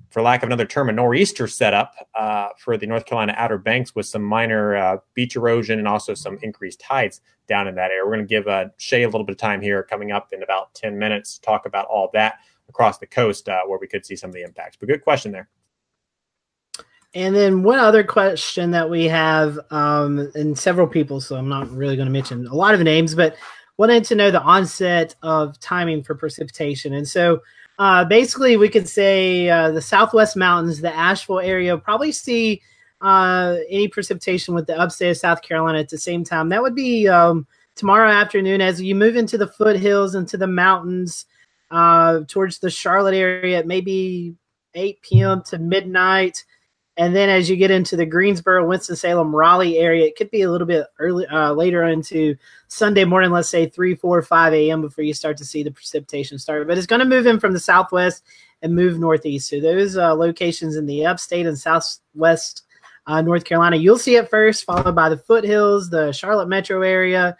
[0.09, 3.95] for lack of another term, a nor'easter setup uh, for the North Carolina Outer Banks
[3.95, 8.03] with some minor uh, beach erosion and also some increased tides down in that area.
[8.03, 10.43] We're going to give uh, Shay a little bit of time here coming up in
[10.43, 12.35] about 10 minutes to talk about all that
[12.69, 14.77] across the coast uh, where we could see some of the impacts.
[14.77, 15.49] But good question there.
[17.13, 21.71] And then one other question that we have, um, and several people, so I'm not
[21.71, 23.37] really going to mention a lot of names, but
[23.77, 26.93] wanted to know the onset of timing for precipitation.
[26.93, 27.41] And so
[27.77, 32.61] uh, basically, we could say uh, the Southwest Mountains, the Asheville area, probably see
[33.01, 36.49] uh, any precipitation with the upstate of South Carolina at the same time.
[36.49, 41.25] That would be um, tomorrow afternoon as you move into the foothills, into the mountains,
[41.71, 44.35] uh, towards the Charlotte area, maybe
[44.73, 45.43] 8 p.m.
[45.43, 46.43] to midnight.
[46.97, 50.51] And then as you get into the Greensboro, Winston-Salem, Raleigh area, it could be a
[50.51, 52.37] little bit early, uh, later into
[52.69, 54.81] Sunday morning, let's say 3, 4, 5 a.m.
[54.81, 56.67] before you start to see the precipitation start.
[56.67, 58.23] But it's going to move in from the southwest
[58.61, 59.49] and move northeast.
[59.49, 62.63] So those uh, locations in the upstate and southwest
[63.07, 67.37] uh, North Carolina, you'll see it first, followed by the foothills, the Charlotte metro area,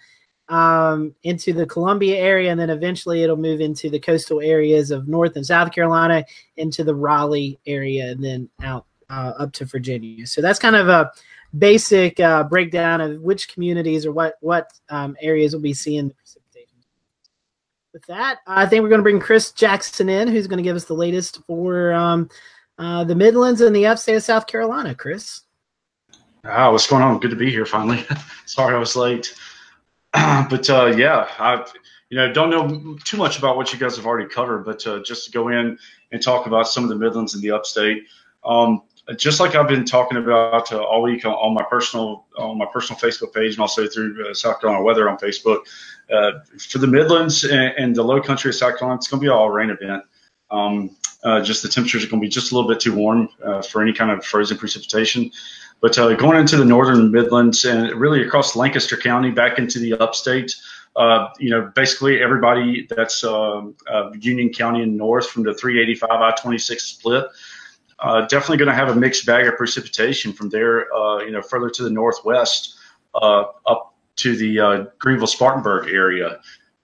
[0.49, 5.07] um, into the Columbia area, and then eventually it'll move into the coastal areas of
[5.07, 6.23] North and South Carolina,
[6.57, 10.25] into the Raleigh area, and then out uh, up to Virginia.
[10.27, 11.11] So that's kind of a
[11.57, 16.13] basic uh, breakdown of which communities or what what um, areas will be seeing the
[16.13, 16.77] precipitation.
[17.93, 20.75] With that, I think we're going to bring Chris Jackson in, who's going to give
[20.75, 22.29] us the latest for um,
[22.77, 24.93] uh, the Midlands and the upstate of South Carolina.
[24.93, 25.41] Chris.
[26.43, 27.19] Ah, what's going on?
[27.19, 28.05] Good to be here finally.
[28.45, 29.33] Sorry I was late,
[30.13, 31.65] but uh, yeah, I
[32.09, 35.01] you know don't know too much about what you guys have already covered, but uh,
[35.03, 35.77] just to go in
[36.11, 38.03] and talk about some of the Midlands and the upstate.
[38.43, 42.57] Um, just like I've been talking about uh, all week on, on, my personal on
[42.57, 45.61] my personal Facebook page and also through uh, South Carolina Weather on Facebook,
[46.11, 49.25] uh, for the Midlands and, and, the Low Country of South Carolina, it's going to
[49.25, 50.03] be all rain event.
[50.49, 53.29] Um, uh, just the temperatures are going to be just a little bit too warm
[53.43, 55.31] uh, for any kind of frozen precipitation.
[55.81, 59.93] But uh, going into the northern Midlands and really across Lancaster County back into the
[59.93, 60.55] upstate,
[61.39, 63.75] you know, basically everybody that's um,
[64.19, 67.25] Union County and north from the 385 I-26 split
[67.99, 71.41] uh, definitely going to have a mixed bag of precipitation from there, uh, you know,
[71.41, 72.75] further to the northwest
[73.13, 76.39] uh, up to the uh, Greenville Spartanburg area.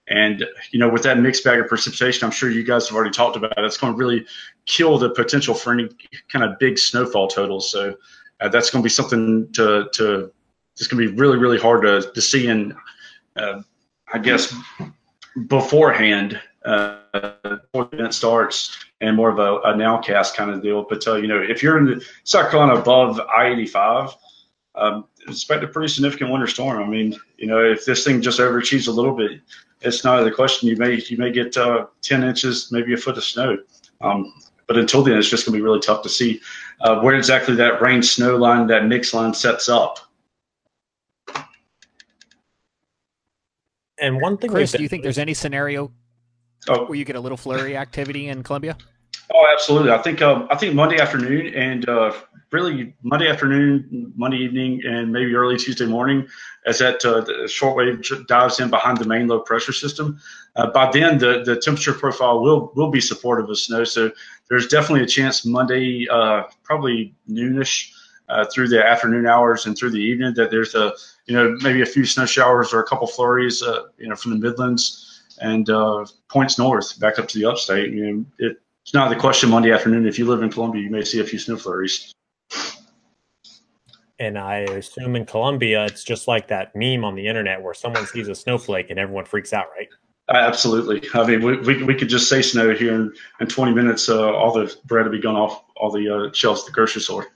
[0.08, 3.12] And, you know, with that mixed bag of precipitation, I'm sure you guys have already
[3.12, 3.64] talked about it.
[3.64, 4.26] It's going to really
[4.66, 5.88] kill the potential for any
[6.30, 7.70] kind of big snowfall totals.
[7.70, 7.96] So
[8.40, 10.32] uh, that's going to be something to, to
[10.76, 12.48] it's going to be really, really hard to, to see.
[12.48, 12.74] And
[13.36, 13.62] uh,
[14.12, 14.54] I guess
[15.46, 20.86] beforehand, before the event starts and more of a, a nowcast kind of deal.
[20.88, 24.14] But uh, you know, if you're in the South Carolina above I-85,
[24.76, 26.82] um, expect a pretty significant winter storm.
[26.82, 29.40] I mean, you know, if this thing just overachieves a little bit,
[29.82, 30.68] it's not the question.
[30.68, 33.58] You may you may get uh, 10 inches, maybe a foot of snow.
[34.00, 34.32] Um,
[34.66, 36.40] but until then, it's just going to be really tough to see
[36.80, 39.98] uh, where exactly that rain snow line, that mix line sets up.
[43.98, 45.92] And one thing, Chris, do you think there's any scenario
[46.68, 46.86] oh.
[46.86, 48.76] where you get a little flurry activity in Columbia?
[49.34, 49.90] Oh, absolutely.
[49.90, 52.12] I think um, I think Monday afternoon and uh,
[52.50, 56.28] really Monday afternoon, Monday evening, and maybe early Tuesday morning,
[56.66, 60.20] as that uh, shortwave dives in behind the main low pressure system.
[60.56, 63.84] Uh, by then, the, the temperature profile will will be supportive of snow.
[63.84, 64.10] So
[64.50, 67.90] there's definitely a chance Monday, uh, probably noonish
[68.28, 70.92] uh, through the afternoon hours and through the evening, that there's a
[71.24, 74.32] you know maybe a few snow showers or a couple flurries, uh, you know, from
[74.32, 75.08] the Midlands
[75.40, 75.70] and
[76.28, 77.92] points north back up to the upstate.
[77.92, 80.06] You know, it, it's not the question Monday afternoon.
[80.06, 82.12] If you live in Columbia, you may see a few snow flurries.
[84.18, 88.06] And I assume in Columbia, it's just like that meme on the internet where someone
[88.06, 89.88] sees a snowflake and everyone freaks out, right?
[90.28, 91.02] Uh, absolutely.
[91.14, 94.08] I mean, we, we, we, could just say snow here in, in 20 minutes.
[94.08, 97.02] Uh, all the bread will be gone off all the uh, shelves at the grocery
[97.02, 97.26] store.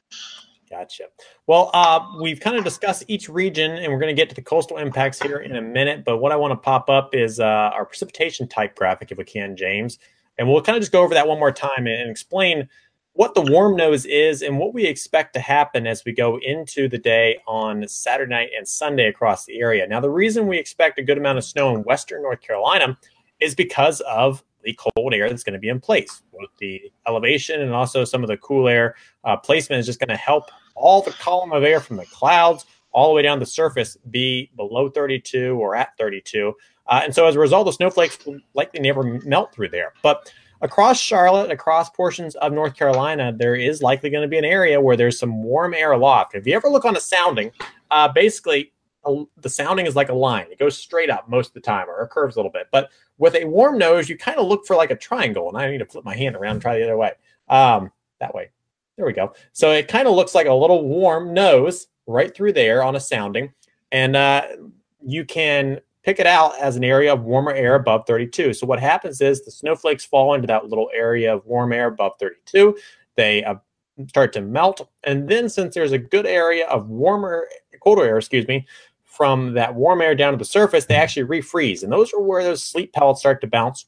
[0.70, 1.04] Gotcha.
[1.46, 4.42] Well, uh, we've kind of discussed each region, and we're going to get to the
[4.42, 6.04] coastal impacts here in a minute.
[6.04, 9.24] But what I want to pop up is uh, our precipitation type graphic, if we
[9.24, 9.98] can, James.
[10.38, 12.68] And we'll kind of just go over that one more time and explain
[13.16, 16.86] what the warm nose is and what we expect to happen as we go into
[16.86, 19.86] the day on Saturday night and Sunday across the area.
[19.86, 22.98] Now, the reason we expect a good amount of snow in western North Carolina
[23.40, 26.22] is because of the cold air that's going to be in place.
[26.32, 30.08] Both the elevation and also some of the cool air uh, placement is just going
[30.08, 33.46] to help all the column of air from the clouds all the way down the
[33.46, 36.54] surface be below 32 or at 32.
[36.88, 39.92] Uh, and so as a result, the snowflakes will likely never melt through there.
[40.02, 44.44] But across Charlotte, across portions of North Carolina, there is likely going to be an
[44.44, 46.34] area where there's some warm air aloft.
[46.34, 47.50] If you ever look on a sounding,
[47.90, 48.72] uh, basically
[49.04, 50.46] a, the sounding is like a line.
[50.50, 52.68] It goes straight up most of the time or it curves a little bit.
[52.72, 55.48] But with a warm nose, you kind of look for like a triangle.
[55.48, 57.12] And I need to flip my hand around and try the other way.
[57.48, 58.50] Um, that way.
[58.96, 59.34] There we go.
[59.52, 63.00] So it kind of looks like a little warm nose right through there on a
[63.00, 63.52] sounding.
[63.92, 64.46] And uh,
[65.04, 68.54] you can pick it out as an area of warmer air above 32.
[68.54, 72.12] So what happens is the snowflakes fall into that little area of warm air above
[72.20, 72.78] 32.
[73.16, 73.56] They uh,
[74.08, 74.88] start to melt.
[75.02, 77.48] And then since there's a good area of warmer,
[77.82, 78.68] colder air, excuse me,
[79.02, 81.82] from that warm air down to the surface, they actually refreeze.
[81.82, 83.86] And those are where those sleet pellets start to bounce.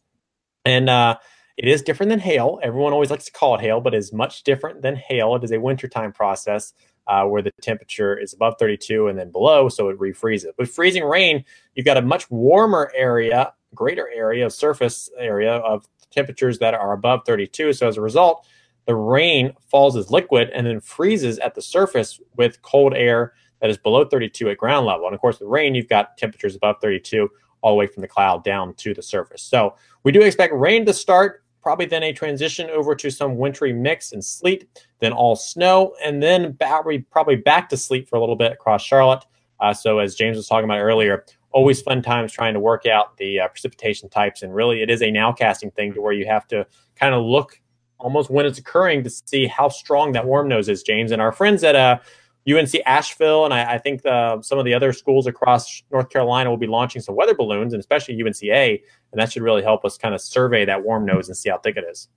[0.65, 1.19] And uh,
[1.57, 2.59] it is different than hail.
[2.65, 5.37] Everyone always likes to call it hail, but is much different than hail.
[5.37, 6.73] It is a wintertime process
[7.09, 10.47] uh, where the temperature is above 32 and then below, so it refreezes.
[10.59, 11.45] With freezing rain,
[11.75, 16.93] you've got a much warmer area, greater area of surface area of temperatures that are
[16.93, 17.73] above 32.
[17.73, 18.47] So as a result,
[18.87, 23.71] the rain falls as liquid and then freezes at the surface with cold air that
[23.71, 25.07] is below 32 at ground level.
[25.07, 27.29] And of course, with rain, you've got temperatures above 32
[27.61, 29.43] all the way from the cloud down to the surface.
[29.43, 33.73] So we do expect rain to start, probably then a transition over to some wintry
[33.73, 34.69] mix and sleet,
[35.01, 39.25] then all snow, and then probably back to sleet for a little bit across Charlotte.
[39.61, 43.17] Uh, so as James was talking about earlier, always fun times trying to work out
[43.17, 44.43] the uh, precipitation types.
[44.43, 47.61] And really, it is a nowcasting thing to where you have to kind of look
[47.99, 51.11] almost when it's occurring to see how strong that warm nose is, James.
[51.11, 51.99] And our friends at uh,
[52.49, 56.51] UNC Asheville, and I, I think the, some of the other schools across North Carolina
[56.51, 58.81] will be launching some weather balloons, and especially UNCA,
[59.13, 61.59] and that should really help us kind of survey that warm nose and see how
[61.59, 62.09] thick it is.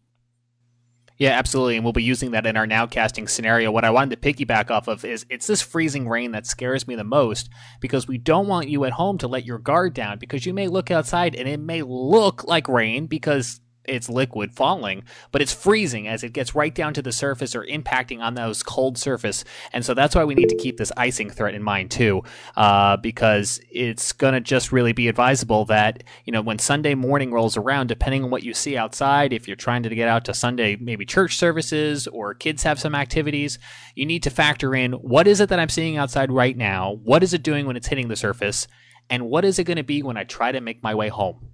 [1.21, 1.75] Yeah, absolutely.
[1.75, 3.71] And we'll be using that in our nowcasting scenario.
[3.71, 6.95] What I wanted to piggyback off of is it's this freezing rain that scares me
[6.95, 10.47] the most because we don't want you at home to let your guard down because
[10.47, 15.41] you may look outside and it may look like rain because it's liquid falling, but
[15.41, 18.97] it's freezing as it gets right down to the surface or impacting on those cold
[18.97, 19.43] surface.
[19.73, 22.23] And so that's why we need to keep this icing threat in mind too,
[22.55, 27.31] uh, because it's going to just really be advisable that, you know, when Sunday morning
[27.31, 30.33] rolls around, depending on what you see outside, if you're trying to get out to
[30.33, 33.57] Sunday, maybe church services or kids have some activities,
[33.95, 36.99] you need to factor in what is it that I'm seeing outside right now?
[37.03, 38.67] What is it doing when it's hitting the surface?
[39.09, 41.49] And what is it going to be when I try to make my way home?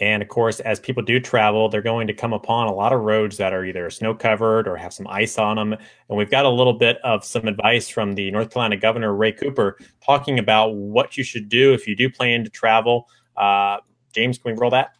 [0.00, 3.02] And of course, as people do travel, they're going to come upon a lot of
[3.02, 5.72] roads that are either snow covered or have some ice on them.
[5.72, 9.30] And we've got a little bit of some advice from the North Carolina Governor, Roy
[9.32, 13.08] Cooper, talking about what you should do if you do plan to travel.
[13.36, 13.78] Uh,
[14.12, 14.94] James, can we roll that?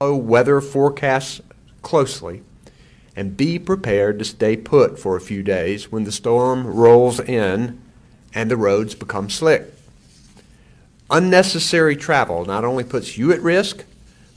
[0.00, 1.40] Weather forecasts
[1.82, 2.42] closely
[3.14, 7.80] and be prepared to stay put for a few days when the storm rolls in
[8.34, 9.74] and the roads become slick.
[11.10, 13.84] Unnecessary travel not only puts you at risk,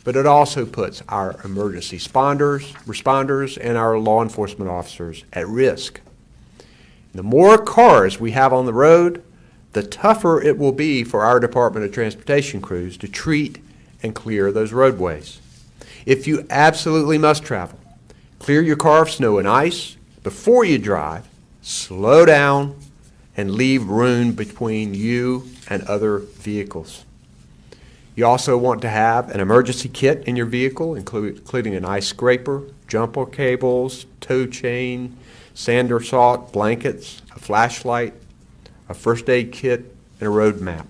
[0.04, 6.02] but it also puts our emergency responders, responders and our law enforcement officers at risk.
[7.14, 9.24] The more cars we have on the road,
[9.74, 13.60] the tougher it will be for our Department of Transportation crews to treat
[14.02, 15.40] and clear those roadways.
[16.06, 17.80] If you absolutely must travel,
[18.40, 21.28] clear your car of snow and ice before you drive,
[21.62, 22.76] slow down,
[23.38, 27.06] and leave room between you and other vehicles.
[28.16, 32.64] You also want to have an emergency kit in your vehicle, including an ice scraper,
[32.88, 35.18] jumper cables, tow chain,
[35.56, 38.14] sander salt, blankets, a flashlight,
[38.88, 40.88] a first aid kit, and a road map.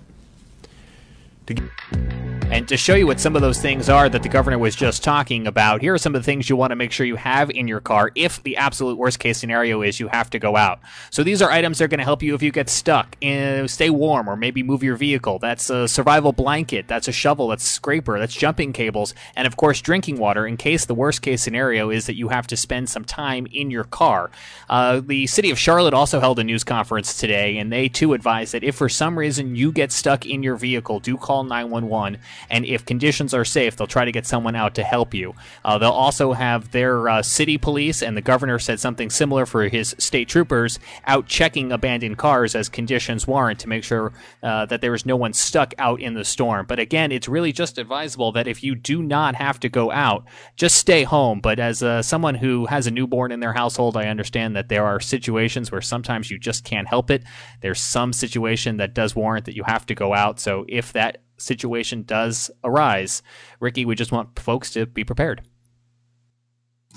[1.46, 2.23] To
[2.54, 5.02] and to show you what some of those things are that the governor was just
[5.02, 7.50] talking about, here are some of the things you want to make sure you have
[7.50, 10.78] in your car if the absolute worst case scenario is you have to go out.
[11.10, 13.68] So these are items that are going to help you if you get stuck, and
[13.68, 15.40] stay warm, or maybe move your vehicle.
[15.40, 19.56] That's a survival blanket, that's a shovel, that's a scraper, that's jumping cables, and of
[19.56, 22.88] course drinking water in case the worst case scenario is that you have to spend
[22.88, 24.30] some time in your car.
[24.70, 28.54] Uh, the city of Charlotte also held a news conference today, and they too advised
[28.54, 32.64] that if for some reason you get stuck in your vehicle, do call 911 And
[32.64, 35.34] if conditions are safe, they'll try to get someone out to help you.
[35.64, 39.68] Uh, they'll also have their uh, city police, and the governor said something similar for
[39.68, 44.80] his state troopers out checking abandoned cars as conditions warrant to make sure uh, that
[44.80, 46.66] there is no one stuck out in the storm.
[46.66, 50.24] But again, it's really just advisable that if you do not have to go out,
[50.56, 51.40] just stay home.
[51.40, 54.84] But as uh, someone who has a newborn in their household, I understand that there
[54.84, 57.22] are situations where sometimes you just can't help it.
[57.60, 60.40] There's some situation that does warrant that you have to go out.
[60.40, 63.22] So if that situation does arise,
[63.60, 65.42] Ricky, we just want folks to be prepared.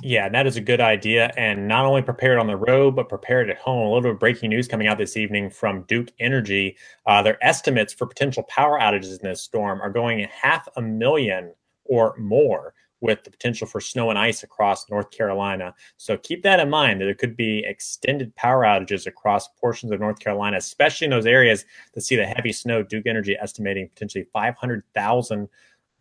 [0.04, 1.32] Yeah, that is a good idea.
[1.38, 3.88] And not only prepared on the road, but prepared at home.
[3.88, 6.78] A little bit of breaking news coming out this evening from Duke Energy.
[7.08, 11.54] Uh, their estimates for potential power outages in this storm are going half a million
[11.86, 15.74] or more with the potential for snow and ice across North Carolina.
[15.98, 20.00] So keep that in mind that there could be extended power outages across portions of
[20.00, 22.82] North Carolina, especially in those areas that see the heavy snow.
[22.82, 25.48] Duke Energy estimating potentially 500,000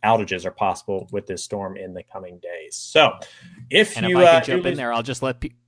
[0.05, 2.77] outages are possible with this storm in the coming days.
[2.77, 3.13] So
[3.71, 5.59] if and you if I uh, jump in there, I'll just let people.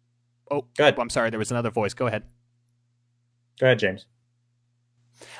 [0.50, 0.98] Oh, Go ahead.
[0.98, 1.30] I'm sorry.
[1.30, 1.92] There was another voice.
[1.92, 2.22] Go ahead.
[3.60, 4.06] Go ahead, James.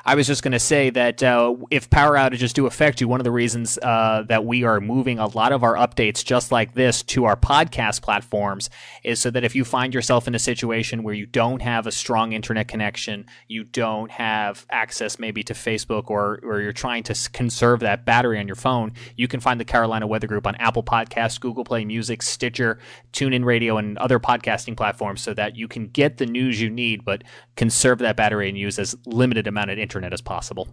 [0.08, 3.20] I was just going to say that uh, if power outages do affect you, one
[3.20, 6.72] of the reasons uh, that we are moving a lot of our updates just like
[6.72, 8.70] this to our podcast platforms
[9.04, 11.92] is so that if you find yourself in a situation where you don't have a
[11.92, 17.30] strong internet connection, you don't have access maybe to Facebook, or, or you're trying to
[17.34, 20.82] conserve that battery on your phone, you can find the Carolina Weather Group on Apple
[20.82, 22.78] Podcasts, Google Play Music, Stitcher,
[23.12, 27.04] TuneIn Radio, and other podcasting platforms so that you can get the news you need,
[27.04, 27.24] but
[27.56, 30.68] conserve that battery and use as limited amount of internet as possible.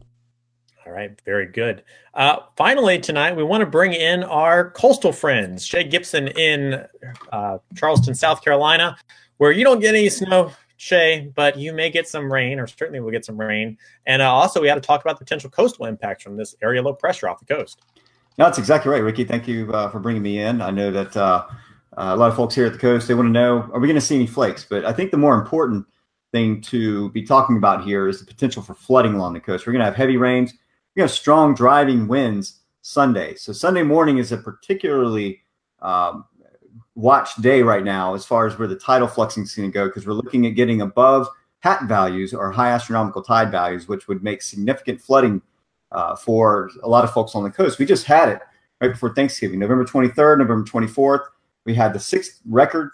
[0.86, 1.84] All right, very good.
[2.14, 6.86] Uh, finally, tonight we want to bring in our coastal friends, Shay Gibson in
[7.32, 8.96] uh, Charleston, South Carolina,
[9.38, 13.00] where you don't get any snow, Shay, but you may get some rain, or certainly
[13.00, 13.80] we'll get some rain.
[14.06, 16.84] And uh, also, we had to talk about the potential coastal impacts from this area
[16.84, 17.82] low pressure off the coast.
[18.38, 19.24] No, that's exactly right, Ricky.
[19.24, 20.62] Thank you uh, for bringing me in.
[20.62, 21.48] I know that uh,
[21.98, 23.96] a lot of folks here at the coast they want to know: Are we going
[23.96, 24.68] to see any flakes?
[24.70, 25.88] But I think the more important
[26.32, 29.66] thing to be talking about here is the potential for flooding along the coast.
[29.66, 30.54] We're going to have heavy rains.
[30.96, 33.36] To have strong driving winds Sunday.
[33.36, 35.42] So Sunday morning is a particularly
[35.82, 36.26] um,
[36.96, 39.88] watched day right now as far as where the tidal fluxing is going to go
[39.88, 41.28] because we're looking at getting above
[41.60, 45.42] HAT values or high astronomical tide values, which would make significant flooding
[45.92, 47.80] uh, for a lot of folks on the coast.
[47.80, 48.40] We just had it
[48.82, 51.26] right before Thanksgiving, November 23rd, November 24th.
[51.66, 52.92] We had the sixth record,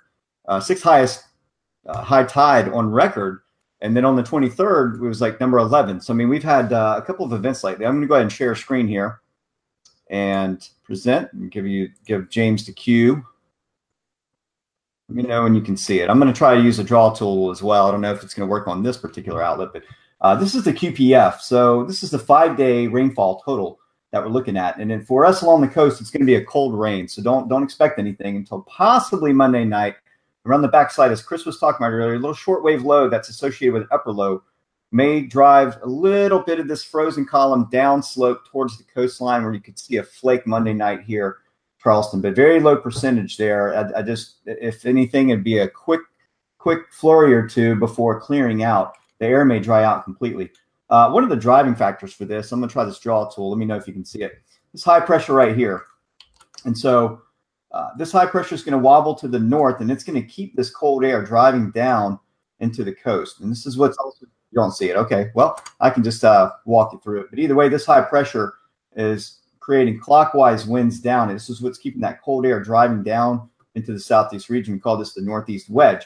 [0.47, 1.25] uh, sixth highest
[1.85, 3.41] uh, high tide on record.
[3.81, 6.01] And then on the 23rd, it was like number 11.
[6.01, 7.85] So, I mean, we've had uh, a couple of events lately.
[7.85, 9.21] I'm going to go ahead and share a screen here
[10.11, 13.23] and present and give you give James the cue.
[15.09, 16.09] Let me know when you can see it.
[16.09, 17.87] I'm going to try to use a draw tool as well.
[17.87, 19.83] I don't know if it's going to work on this particular outlet, but
[20.21, 21.41] uh, this is the QPF.
[21.41, 23.79] So this is the five-day rainfall total
[24.11, 24.77] that we're looking at.
[24.77, 27.07] And then for us along the coast, it's going to be a cold rain.
[27.07, 29.95] So don't don't expect anything until possibly Monday night
[30.45, 33.73] around the backside, as Chris was talking about earlier, a little shortwave low that's associated
[33.73, 34.43] with upper low
[34.91, 39.53] may drive a little bit of this frozen column down slope towards the coastline where
[39.53, 41.37] you could see a flake Monday night here,
[41.81, 43.75] Charleston, but very low percentage there.
[43.75, 46.01] I, I just, if anything, it'd be a quick,
[46.57, 48.93] quick flurry or two before clearing out.
[49.19, 50.51] The air may dry out completely.
[50.89, 53.49] Uh, one of the driving factors for this, I'm going to try this draw tool.
[53.49, 54.41] Let me know if you can see it.
[54.73, 55.83] This high pressure right here.
[56.65, 57.21] And so
[57.73, 60.27] uh, this high pressure is going to wobble to the north and it's going to
[60.27, 62.19] keep this cold air driving down
[62.59, 63.39] into the coast.
[63.39, 64.97] And this is what's also, you don't see it.
[64.97, 67.27] Okay, well, I can just uh, walk you through it.
[67.29, 68.53] But either way, this high pressure
[68.95, 71.29] is creating clockwise winds down.
[71.29, 74.73] And this is what's keeping that cold air driving down into the southeast region.
[74.73, 76.05] We call this the northeast wedge.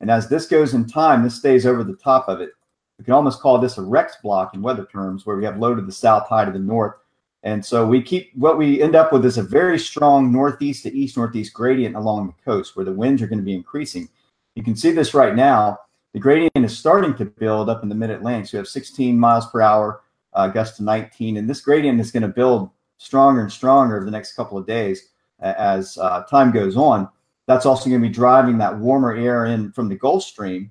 [0.00, 2.50] And as this goes in time, this stays over the top of it.
[2.98, 5.74] We can almost call this a Rex block in weather terms, where we have low
[5.74, 6.94] to the south, high to the north.
[7.42, 10.94] And so we keep what we end up with is a very strong northeast to
[10.94, 14.08] east northeast gradient along the coast where the winds are going to be increasing.
[14.54, 15.78] You can see this right now.
[16.12, 18.48] The gradient is starting to build up in the mid Atlantic.
[18.48, 20.02] So we have 16 miles per hour,
[20.34, 21.38] uh, gust to 19.
[21.38, 24.66] And this gradient is going to build stronger and stronger over the next couple of
[24.66, 25.10] days
[25.40, 27.08] as uh, time goes on.
[27.46, 30.70] That's also going to be driving that warmer air in from the Gulf Stream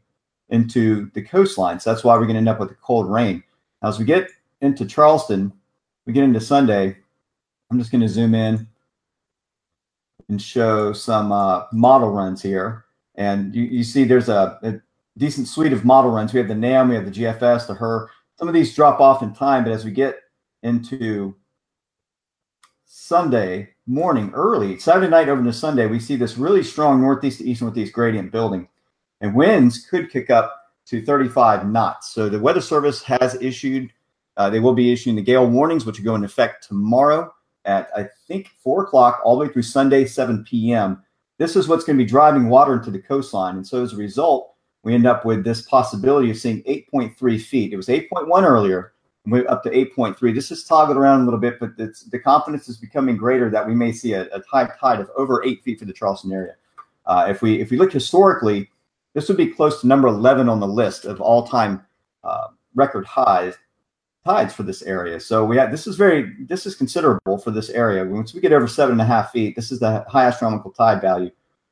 [0.49, 1.79] into the coastline.
[1.79, 3.43] So that's why we're going to end up with a cold rain.
[3.81, 4.29] Now, as we get
[4.61, 5.51] into Charleston,
[6.05, 6.97] we get into Sunday,
[7.69, 8.67] I'm just going to zoom in
[10.29, 12.85] and show some uh, model runs here.
[13.15, 14.81] And you, you see there's a, a,
[15.17, 16.31] decent suite of model runs.
[16.31, 18.07] We have the NAM, we have the GFS, the HRRR.
[18.37, 20.17] Some of these drop off in time, but as we get
[20.63, 21.35] into
[22.85, 27.43] Sunday morning early, Saturday night over to Sunday, we see this really strong northeast to
[27.43, 28.69] east northeast gradient building.
[29.19, 32.13] And winds could kick up to 35 knots.
[32.13, 33.91] So the Weather Service has issued
[34.39, 37.31] Uh, they will be issuing the gale warnings, which will go into effect tomorrow
[37.65, 41.03] at I think four o'clock all the way through Sunday 7 p.m.
[41.37, 43.97] This is what's going to be driving water into the coastline, and so as a
[43.97, 47.73] result, we end up with this possibility of seeing 8.3 feet.
[47.73, 48.93] It was 8.1 earlier,
[49.25, 50.33] we're up to 8.3.
[50.33, 53.75] This is toggled around a little bit, but the confidence is becoming greater that we
[53.75, 56.55] may see a, a high tide of over eight feet for the Charleston area.
[57.05, 58.69] Uh, if we if we look historically,
[59.13, 61.85] this would be close to number 11 on the list of all-time
[62.23, 63.55] uh, record highs
[64.29, 65.19] tides for this area.
[65.19, 68.05] So we have this is very this is considerable for this area.
[68.05, 71.01] Once we get over seven and a half feet, this is the high astronomical tide
[71.01, 71.31] value.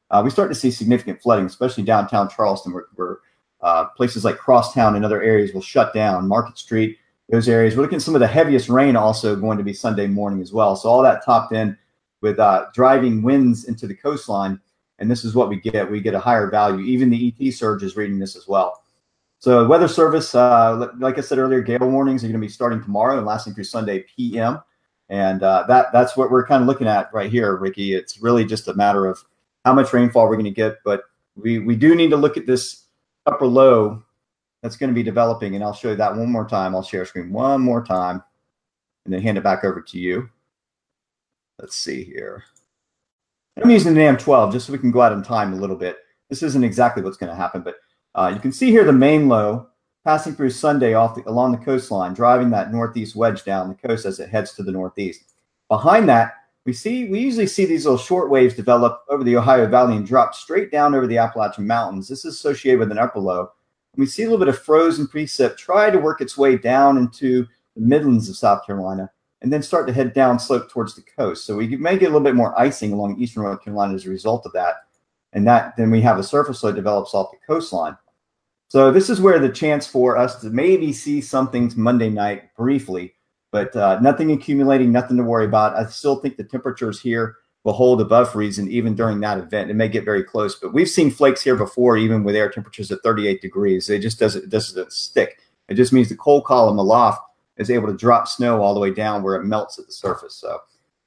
[0.10, 3.18] Uh, we start to see significant flooding, especially downtown Charleston, where, where
[3.62, 6.28] uh, places like Crosstown and other areas will shut down.
[6.28, 6.98] Market Street,
[7.30, 7.76] those areas.
[7.76, 10.52] We're looking at some of the heaviest rain also going to be Sunday morning as
[10.52, 10.76] well.
[10.76, 11.78] So all that topped in
[12.22, 14.60] with uh, driving winds into the coastline,
[14.98, 15.92] and this is what we get.
[15.92, 16.80] We get a higher value.
[16.86, 18.82] Even the ET surge is reading this as well.
[19.40, 22.82] So Weather Service, uh, like I said earlier, gale warnings are going to be starting
[22.82, 24.60] tomorrow and lasting through Sunday PM,
[25.10, 27.94] and uh, that that's what we're kind of looking at right here, Ricky.
[27.94, 29.24] It's really just a matter of
[29.64, 31.04] how much rainfall we're going to get, but
[31.36, 32.86] we we do need to look at this
[33.28, 34.04] upper low
[34.64, 36.74] that's going to be developing, and I'll show you that one more time.
[36.74, 38.24] I'll share screen one more time,
[39.06, 40.30] and then hand it back over to you.
[41.60, 42.44] Let's see here.
[43.62, 45.98] I'm using the NAM12 just so we can go out in time a little bit.
[46.30, 47.76] This isn't exactly what's going to happen, but
[48.18, 49.68] uh, you can see here the main low
[50.04, 54.06] passing through Sunday off the, along the coastline, driving that northeast wedge down the coast
[54.06, 55.34] as it heads to the northeast.
[55.70, 56.34] Behind that,
[56.66, 60.06] we see we usually see these little short waves develop over the Ohio Valley and
[60.06, 62.08] drop straight down over the Appalachian Mountains.
[62.08, 63.52] This is associated with an upper low.
[63.94, 66.98] And we see a little bit of frozen precip try to work its way down
[66.98, 67.46] into
[67.76, 69.12] the Midlands of South Carolina
[69.42, 71.46] and then start to head down slope towards the coast.
[71.46, 74.10] So we may get a little bit more icing along eastern North Carolina as a
[74.10, 74.76] result of that.
[75.34, 77.98] And that then we have a surface low develops off the coastline.
[78.70, 83.14] So this is where the chance for us to maybe see something Monday night briefly,
[83.52, 85.76] but uh, nothing accumulating, nothing to worry about.
[85.76, 89.72] I still think the temperatures here will hold above freezing even during that event.
[89.72, 92.92] It may get very close, but we've seen flakes here before, even with air temperatures
[92.92, 93.90] at 38 degrees.
[93.90, 95.40] It just doesn't, it doesn't stick.
[95.70, 97.22] It just means the cold column aloft
[97.58, 100.36] is able to drop snow all the way down where it melts at the surface.
[100.36, 100.60] So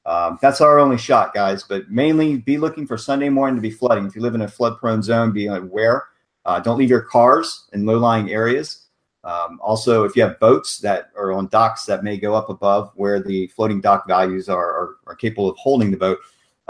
[0.07, 1.63] um, that's our only shot, guys.
[1.63, 4.07] But mainly be looking for Sunday morning to be flooding.
[4.07, 6.05] If you live in a flood prone zone, be aware
[6.45, 8.87] uh, don't leave your cars in low lying areas.
[9.23, 12.93] Um, also, if you have boats that are on docks that may go up above
[12.95, 16.19] where the floating dock values are, are, are capable of holding the boat,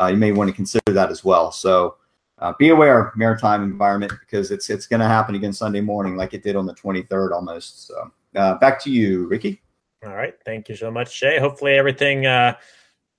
[0.01, 1.53] uh, you may want to consider that as well.
[1.53, 1.97] So
[2.39, 6.17] uh, be aware, of maritime environment, because it's it's going to happen again Sunday morning,
[6.17, 7.87] like it did on the 23rd almost.
[7.87, 9.61] So uh, back to you, Ricky.
[10.05, 11.39] All right, thank you so much, Shay.
[11.39, 12.57] Hopefully everything uh,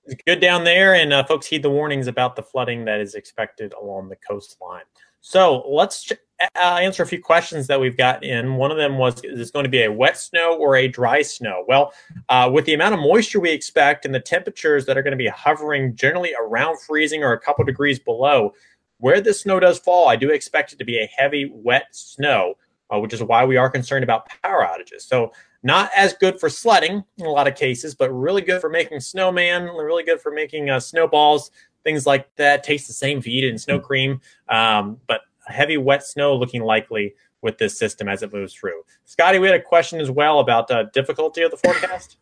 [0.05, 3.13] is good down there, and uh, folks heed the warnings about the flooding that is
[3.13, 4.81] expected along the coastline.
[5.21, 6.11] So let's
[6.41, 8.55] uh, answer a few questions that we've got in.
[8.55, 11.21] One of them was Is this going to be a wet snow or a dry
[11.21, 11.63] snow?
[11.67, 11.93] Well,
[12.29, 15.17] uh, with the amount of moisture we expect and the temperatures that are going to
[15.17, 18.53] be hovering generally around freezing or a couple degrees below,
[18.97, 22.55] where the snow does fall, I do expect it to be a heavy, wet snow,
[22.93, 25.01] uh, which is why we are concerned about power outages.
[25.01, 25.31] So,
[25.63, 28.99] not as good for sledding in a lot of cases, but really good for making
[28.99, 31.51] snowman, really good for making uh, snowballs,
[31.83, 32.63] things like that.
[32.63, 34.21] Taste the same if you eat it in snow cream.
[34.49, 38.83] Um, but heavy wet snow looking likely with this system as it moves through.
[39.05, 42.17] Scotty, we had a question as well about uh, difficulty of the forecast.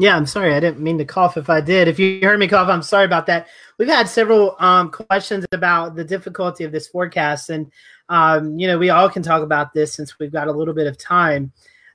[0.00, 0.54] Yeah, I'm sorry.
[0.54, 1.88] I didn't mean to cough if I did.
[1.88, 3.48] If you heard me cough, I'm sorry about that.
[3.78, 7.50] We've had several um, questions about the difficulty of this forecast.
[7.50, 7.72] And,
[8.08, 10.86] um, you know, we all can talk about this since we've got a little bit
[10.86, 11.50] of time.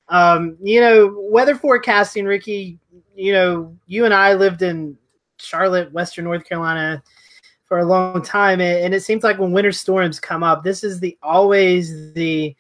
[0.10, 2.78] Um, you know, weather forecasting, Ricky,
[3.16, 4.98] you know, you and I lived in
[5.44, 7.02] Charlotte, Western North Carolina,
[7.66, 11.00] for a long time, and it seems like when winter storms come up, this is
[11.00, 12.56] the always the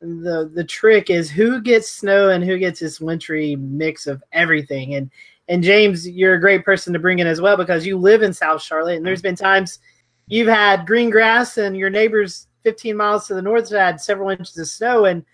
[0.00, 4.94] the the trick is who gets snow and who gets this wintry mix of everything.
[4.94, 5.10] And
[5.48, 8.32] and James, you're a great person to bring in as well because you live in
[8.32, 9.80] South Charlotte, and there's been times
[10.26, 14.56] you've had green grass and your neighbors 15 miles to the north had several inches
[14.56, 15.04] of snow.
[15.04, 15.24] And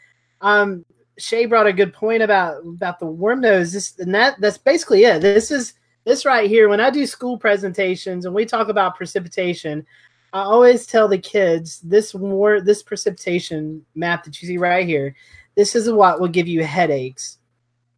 [0.40, 0.84] um,
[1.16, 3.72] Shay brought a good point about about the warm nose.
[3.72, 5.20] This and that that's basically it.
[5.20, 5.74] This is
[6.04, 9.86] this right here, when I do school presentations and we talk about precipitation,
[10.32, 15.14] I always tell the kids this war this precipitation map that you see right here,
[15.56, 17.38] this is what will give you headaches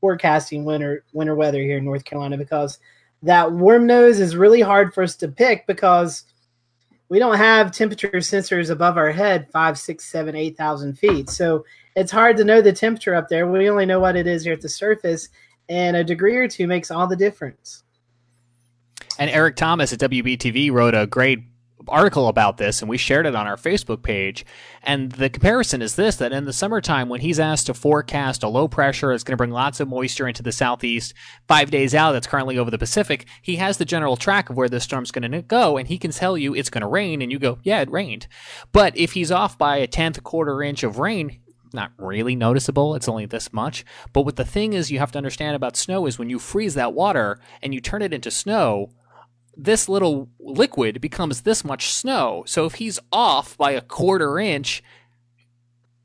[0.00, 2.78] forecasting winter winter weather here in North Carolina because
[3.22, 6.24] that warm nose is really hard for us to pick because
[7.08, 11.28] we don't have temperature sensors above our head five, six, seven, eight thousand feet.
[11.28, 13.46] So it's hard to know the temperature up there.
[13.46, 15.28] We only know what it is here at the surface,
[15.68, 17.84] and a degree or two makes all the difference.
[19.18, 21.40] And Eric Thomas at WBTV wrote a great
[21.88, 24.44] article about this and we shared it on our Facebook page.
[24.82, 28.48] And the comparison is this that in the summertime, when he's asked to forecast a
[28.48, 31.14] low pressure, that's going to bring lots of moisture into the southeast
[31.48, 34.68] five days out, that's currently over the Pacific, he has the general track of where
[34.68, 37.22] this storm's going to go and he can tell you it's going to rain.
[37.22, 38.26] And you go, yeah, it rained.
[38.72, 41.38] But if he's off by a tenth, quarter inch of rain,
[41.74, 42.94] not really noticeable.
[42.94, 43.84] It's only this much.
[44.12, 46.74] But what the thing is you have to understand about snow is when you freeze
[46.74, 48.90] that water and you turn it into snow,
[49.56, 52.44] this little liquid becomes this much snow.
[52.46, 54.82] So if he's off by a quarter inch,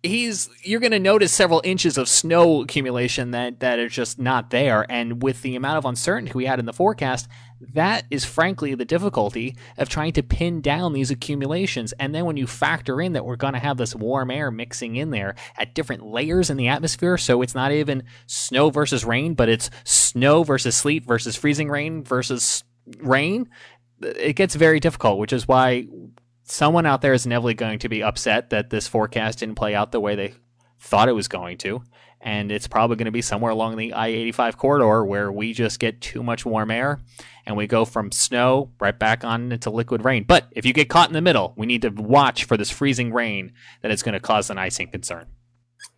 [0.04, 4.52] he's you're going to notice several inches of snow accumulation that that are just not
[4.52, 7.28] there and with the amount of uncertainty we had in the forecast
[7.74, 12.38] that is frankly the difficulty of trying to pin down these accumulations and then when
[12.38, 15.74] you factor in that we're going to have this warm air mixing in there at
[15.74, 20.44] different layers in the atmosphere so it's not even snow versus rain but it's snow
[20.44, 22.64] versus sleet versus freezing rain versus
[23.00, 23.50] rain
[24.02, 25.88] it gets very difficult which is why
[26.50, 29.92] someone out there is inevitably going to be upset that this forecast didn't play out
[29.92, 30.34] the way they
[30.80, 31.82] thought it was going to.
[32.20, 35.80] And it's probably going to be somewhere along the I 85 corridor where we just
[35.80, 37.00] get too much warm air
[37.46, 40.24] and we go from snow right back on into liquid rain.
[40.24, 43.14] But if you get caught in the middle, we need to watch for this freezing
[43.14, 45.28] rain that is going to cause an icing concern.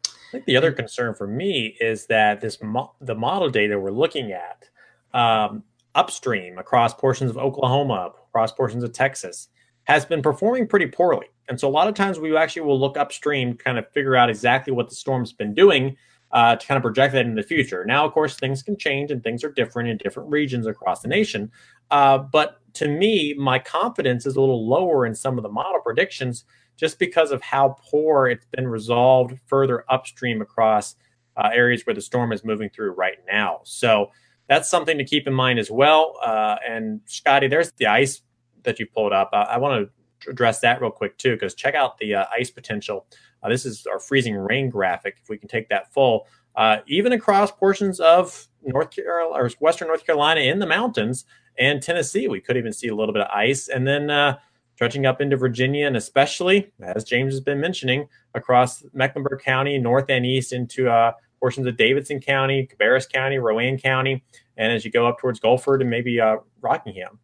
[0.05, 3.89] I think the other concern for me is that this mo- the model data we're
[3.89, 4.69] looking at
[5.13, 5.63] um,
[5.95, 9.49] upstream across portions of Oklahoma, across portions of Texas,
[9.83, 11.27] has been performing pretty poorly.
[11.47, 14.29] And so a lot of times we actually will look upstream, kind of figure out
[14.29, 15.97] exactly what the storm's been doing
[16.31, 17.83] uh, to kind of project that in the future.
[17.85, 21.07] Now, of course, things can change and things are different in different regions across the
[21.07, 21.51] nation.
[21.89, 25.81] Uh, but to me, my confidence is a little lower in some of the model
[25.81, 26.45] predictions
[26.77, 30.95] just because of how poor it's been resolved further upstream across
[31.35, 33.61] uh, areas where the storm is moving through right now.
[33.63, 34.11] So
[34.49, 36.15] that's something to keep in mind as well.
[36.21, 38.21] Uh, and Scotty, there's the ice
[38.63, 41.75] that you pulled up, I, I want to address that real quick too, because check
[41.75, 43.05] out the uh, ice potential.
[43.41, 45.17] Uh, this is our freezing rain graphic.
[45.21, 49.87] If we can take that full, uh, even across portions of North Carolina or Western
[49.87, 51.23] North Carolina in the mountains
[51.57, 54.37] and Tennessee, we could even see a little bit of ice, and then uh,
[54.75, 60.09] stretching up into Virginia, and especially as James has been mentioning, across Mecklenburg County, north
[60.09, 64.23] and east into uh, portions of Davidson County, Cabarrus County, Rowan County,
[64.57, 67.19] and as you go up towards Guilford and maybe uh, Rockingham.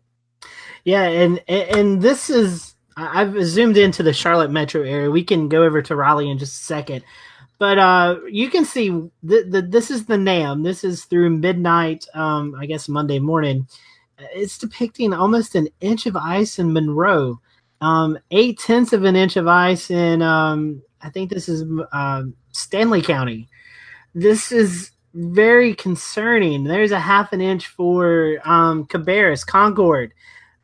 [0.84, 5.12] Yeah, and and this is I've zoomed into the Charlotte metro area.
[5.12, 7.04] We can go over to Raleigh in just a second,
[7.58, 8.90] but uh, you can see
[9.24, 10.64] the, the this is the NAM.
[10.64, 12.06] This is through midnight.
[12.14, 13.68] Um, I guess Monday morning.
[14.34, 17.42] It's depicting almost an inch of ice in Monroe,
[17.82, 22.24] um, eight tenths of an inch of ice in um, I think this is uh,
[22.54, 23.48] Stanly County.
[24.16, 26.64] This is very concerning.
[26.64, 30.14] There's a half an inch for um, Cabarrus, Concord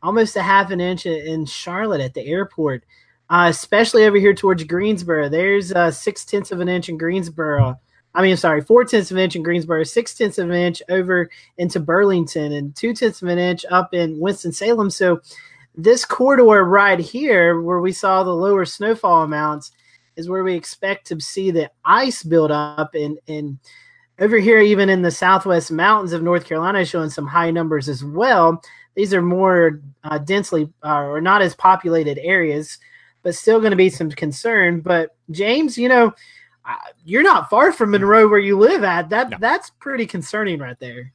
[0.04, 2.84] almost a half an inch in Charlotte at the airport,
[3.30, 5.30] uh, especially over here towards Greensboro.
[5.30, 7.80] There's uh, six tenths of an inch in Greensboro.
[8.14, 10.82] I mean, sorry, four tenths of an inch in Greensboro, six tenths of an inch
[10.90, 14.90] over into Burlington, and two tenths of an inch up in Winston Salem.
[14.90, 15.22] So,
[15.76, 19.72] this corridor right here, where we saw the lower snowfall amounts,
[20.16, 22.96] is where we expect to see the ice build up.
[22.96, 23.60] And, and
[24.20, 28.04] over here, even in the southwest mountains of North Carolina, showing some high numbers as
[28.04, 28.62] well
[28.96, 32.78] these are more uh, densely uh, or not as populated areas,
[33.24, 34.82] but still going to be some concern.
[34.82, 36.14] But James, you know,
[36.66, 39.10] uh, you're not far from Monroe where you live at.
[39.10, 39.38] That no.
[39.40, 41.14] that's pretty concerning right there.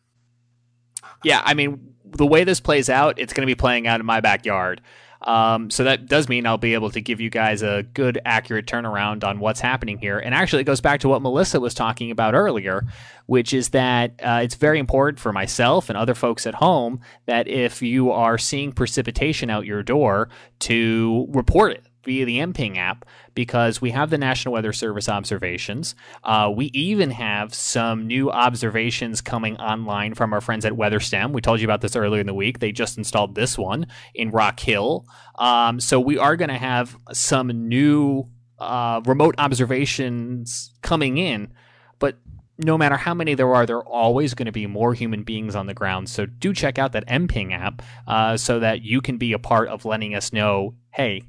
[1.22, 4.07] Yeah, I mean, the way this plays out, it's going to be playing out in
[4.07, 4.80] my backyard.
[5.27, 8.66] Um, so that does mean I'll be able to give you guys a good, accurate
[8.66, 10.18] turnaround on what's happening here.
[10.18, 12.85] And actually, it goes back to what Melissa was talking about earlier,
[13.27, 17.49] which is that uh, it's very important for myself and other folks at home that
[17.49, 20.29] if you are seeing precipitation out your door,
[20.61, 23.04] to report it via the MPing app
[23.34, 25.94] because we have the National Weather Service observations.
[26.24, 31.32] Uh, we even have some new observations coming online from our friends at WeatherStem.
[31.32, 32.61] We told you about this earlier in the week.
[32.61, 35.04] They just installed this one in Rock Hill.
[35.38, 41.52] Um, so we are going to have some new uh, remote observations coming in,
[41.98, 42.16] but
[42.59, 45.54] no matter how many there are, there are always going to be more human beings
[45.54, 46.09] on the ground.
[46.09, 49.68] So do check out that MPing app uh, so that you can be a part
[49.68, 51.22] of letting us know, hey,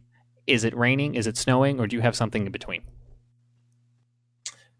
[0.47, 1.15] is it raining?
[1.15, 1.79] Is it snowing?
[1.79, 2.81] Or do you have something in between?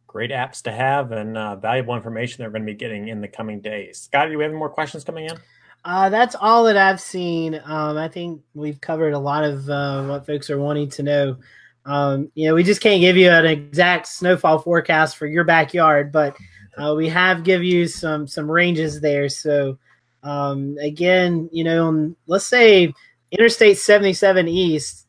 [0.07, 3.27] Great apps to have and uh, valuable information they're going to be getting in the
[3.27, 4.01] coming days.
[4.01, 5.37] Scotty, do we have any more questions coming in?
[5.85, 7.61] Uh, that's all that I've seen.
[7.63, 11.37] Um, I think we've covered a lot of uh, what folks are wanting to know.
[11.85, 16.11] Um, you know, we just can't give you an exact snowfall forecast for your backyard,
[16.11, 16.35] but
[16.77, 19.29] uh, we have give you some some ranges there.
[19.29, 19.77] So
[20.23, 22.93] um, again, you know, on, let's say
[23.31, 25.06] Interstate 77 East,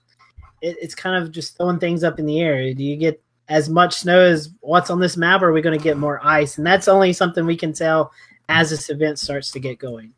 [0.60, 2.72] it, it's kind of just throwing things up in the air.
[2.74, 5.78] Do you get as much snow as what's on this map, or are we going
[5.78, 6.58] to get more ice?
[6.58, 8.12] And that's only something we can tell
[8.48, 10.14] as this event starts to get going.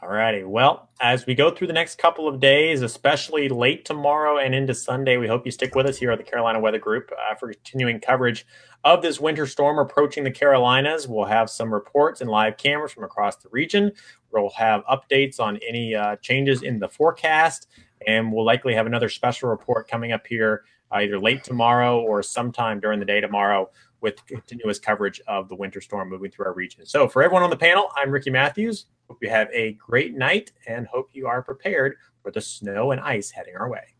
[0.00, 0.44] All righty.
[0.44, 4.72] Well, as we go through the next couple of days, especially late tomorrow and into
[4.72, 7.52] Sunday, we hope you stick with us here at the Carolina Weather Group uh, for
[7.52, 8.46] continuing coverage
[8.84, 11.08] of this winter storm approaching the Carolinas.
[11.08, 13.90] We'll have some reports and live cameras from across the region.
[14.30, 17.66] We'll have updates on any uh, changes in the forecast,
[18.06, 22.22] and we'll likely have another special report coming up here uh, either late tomorrow or
[22.22, 23.70] sometime during the day tomorrow
[24.00, 26.86] with continuous coverage of the winter storm moving through our region.
[26.86, 28.86] So, for everyone on the panel, I'm Ricky Matthews.
[29.08, 33.00] Hope you have a great night and hope you are prepared for the snow and
[33.00, 33.94] ice heading our way.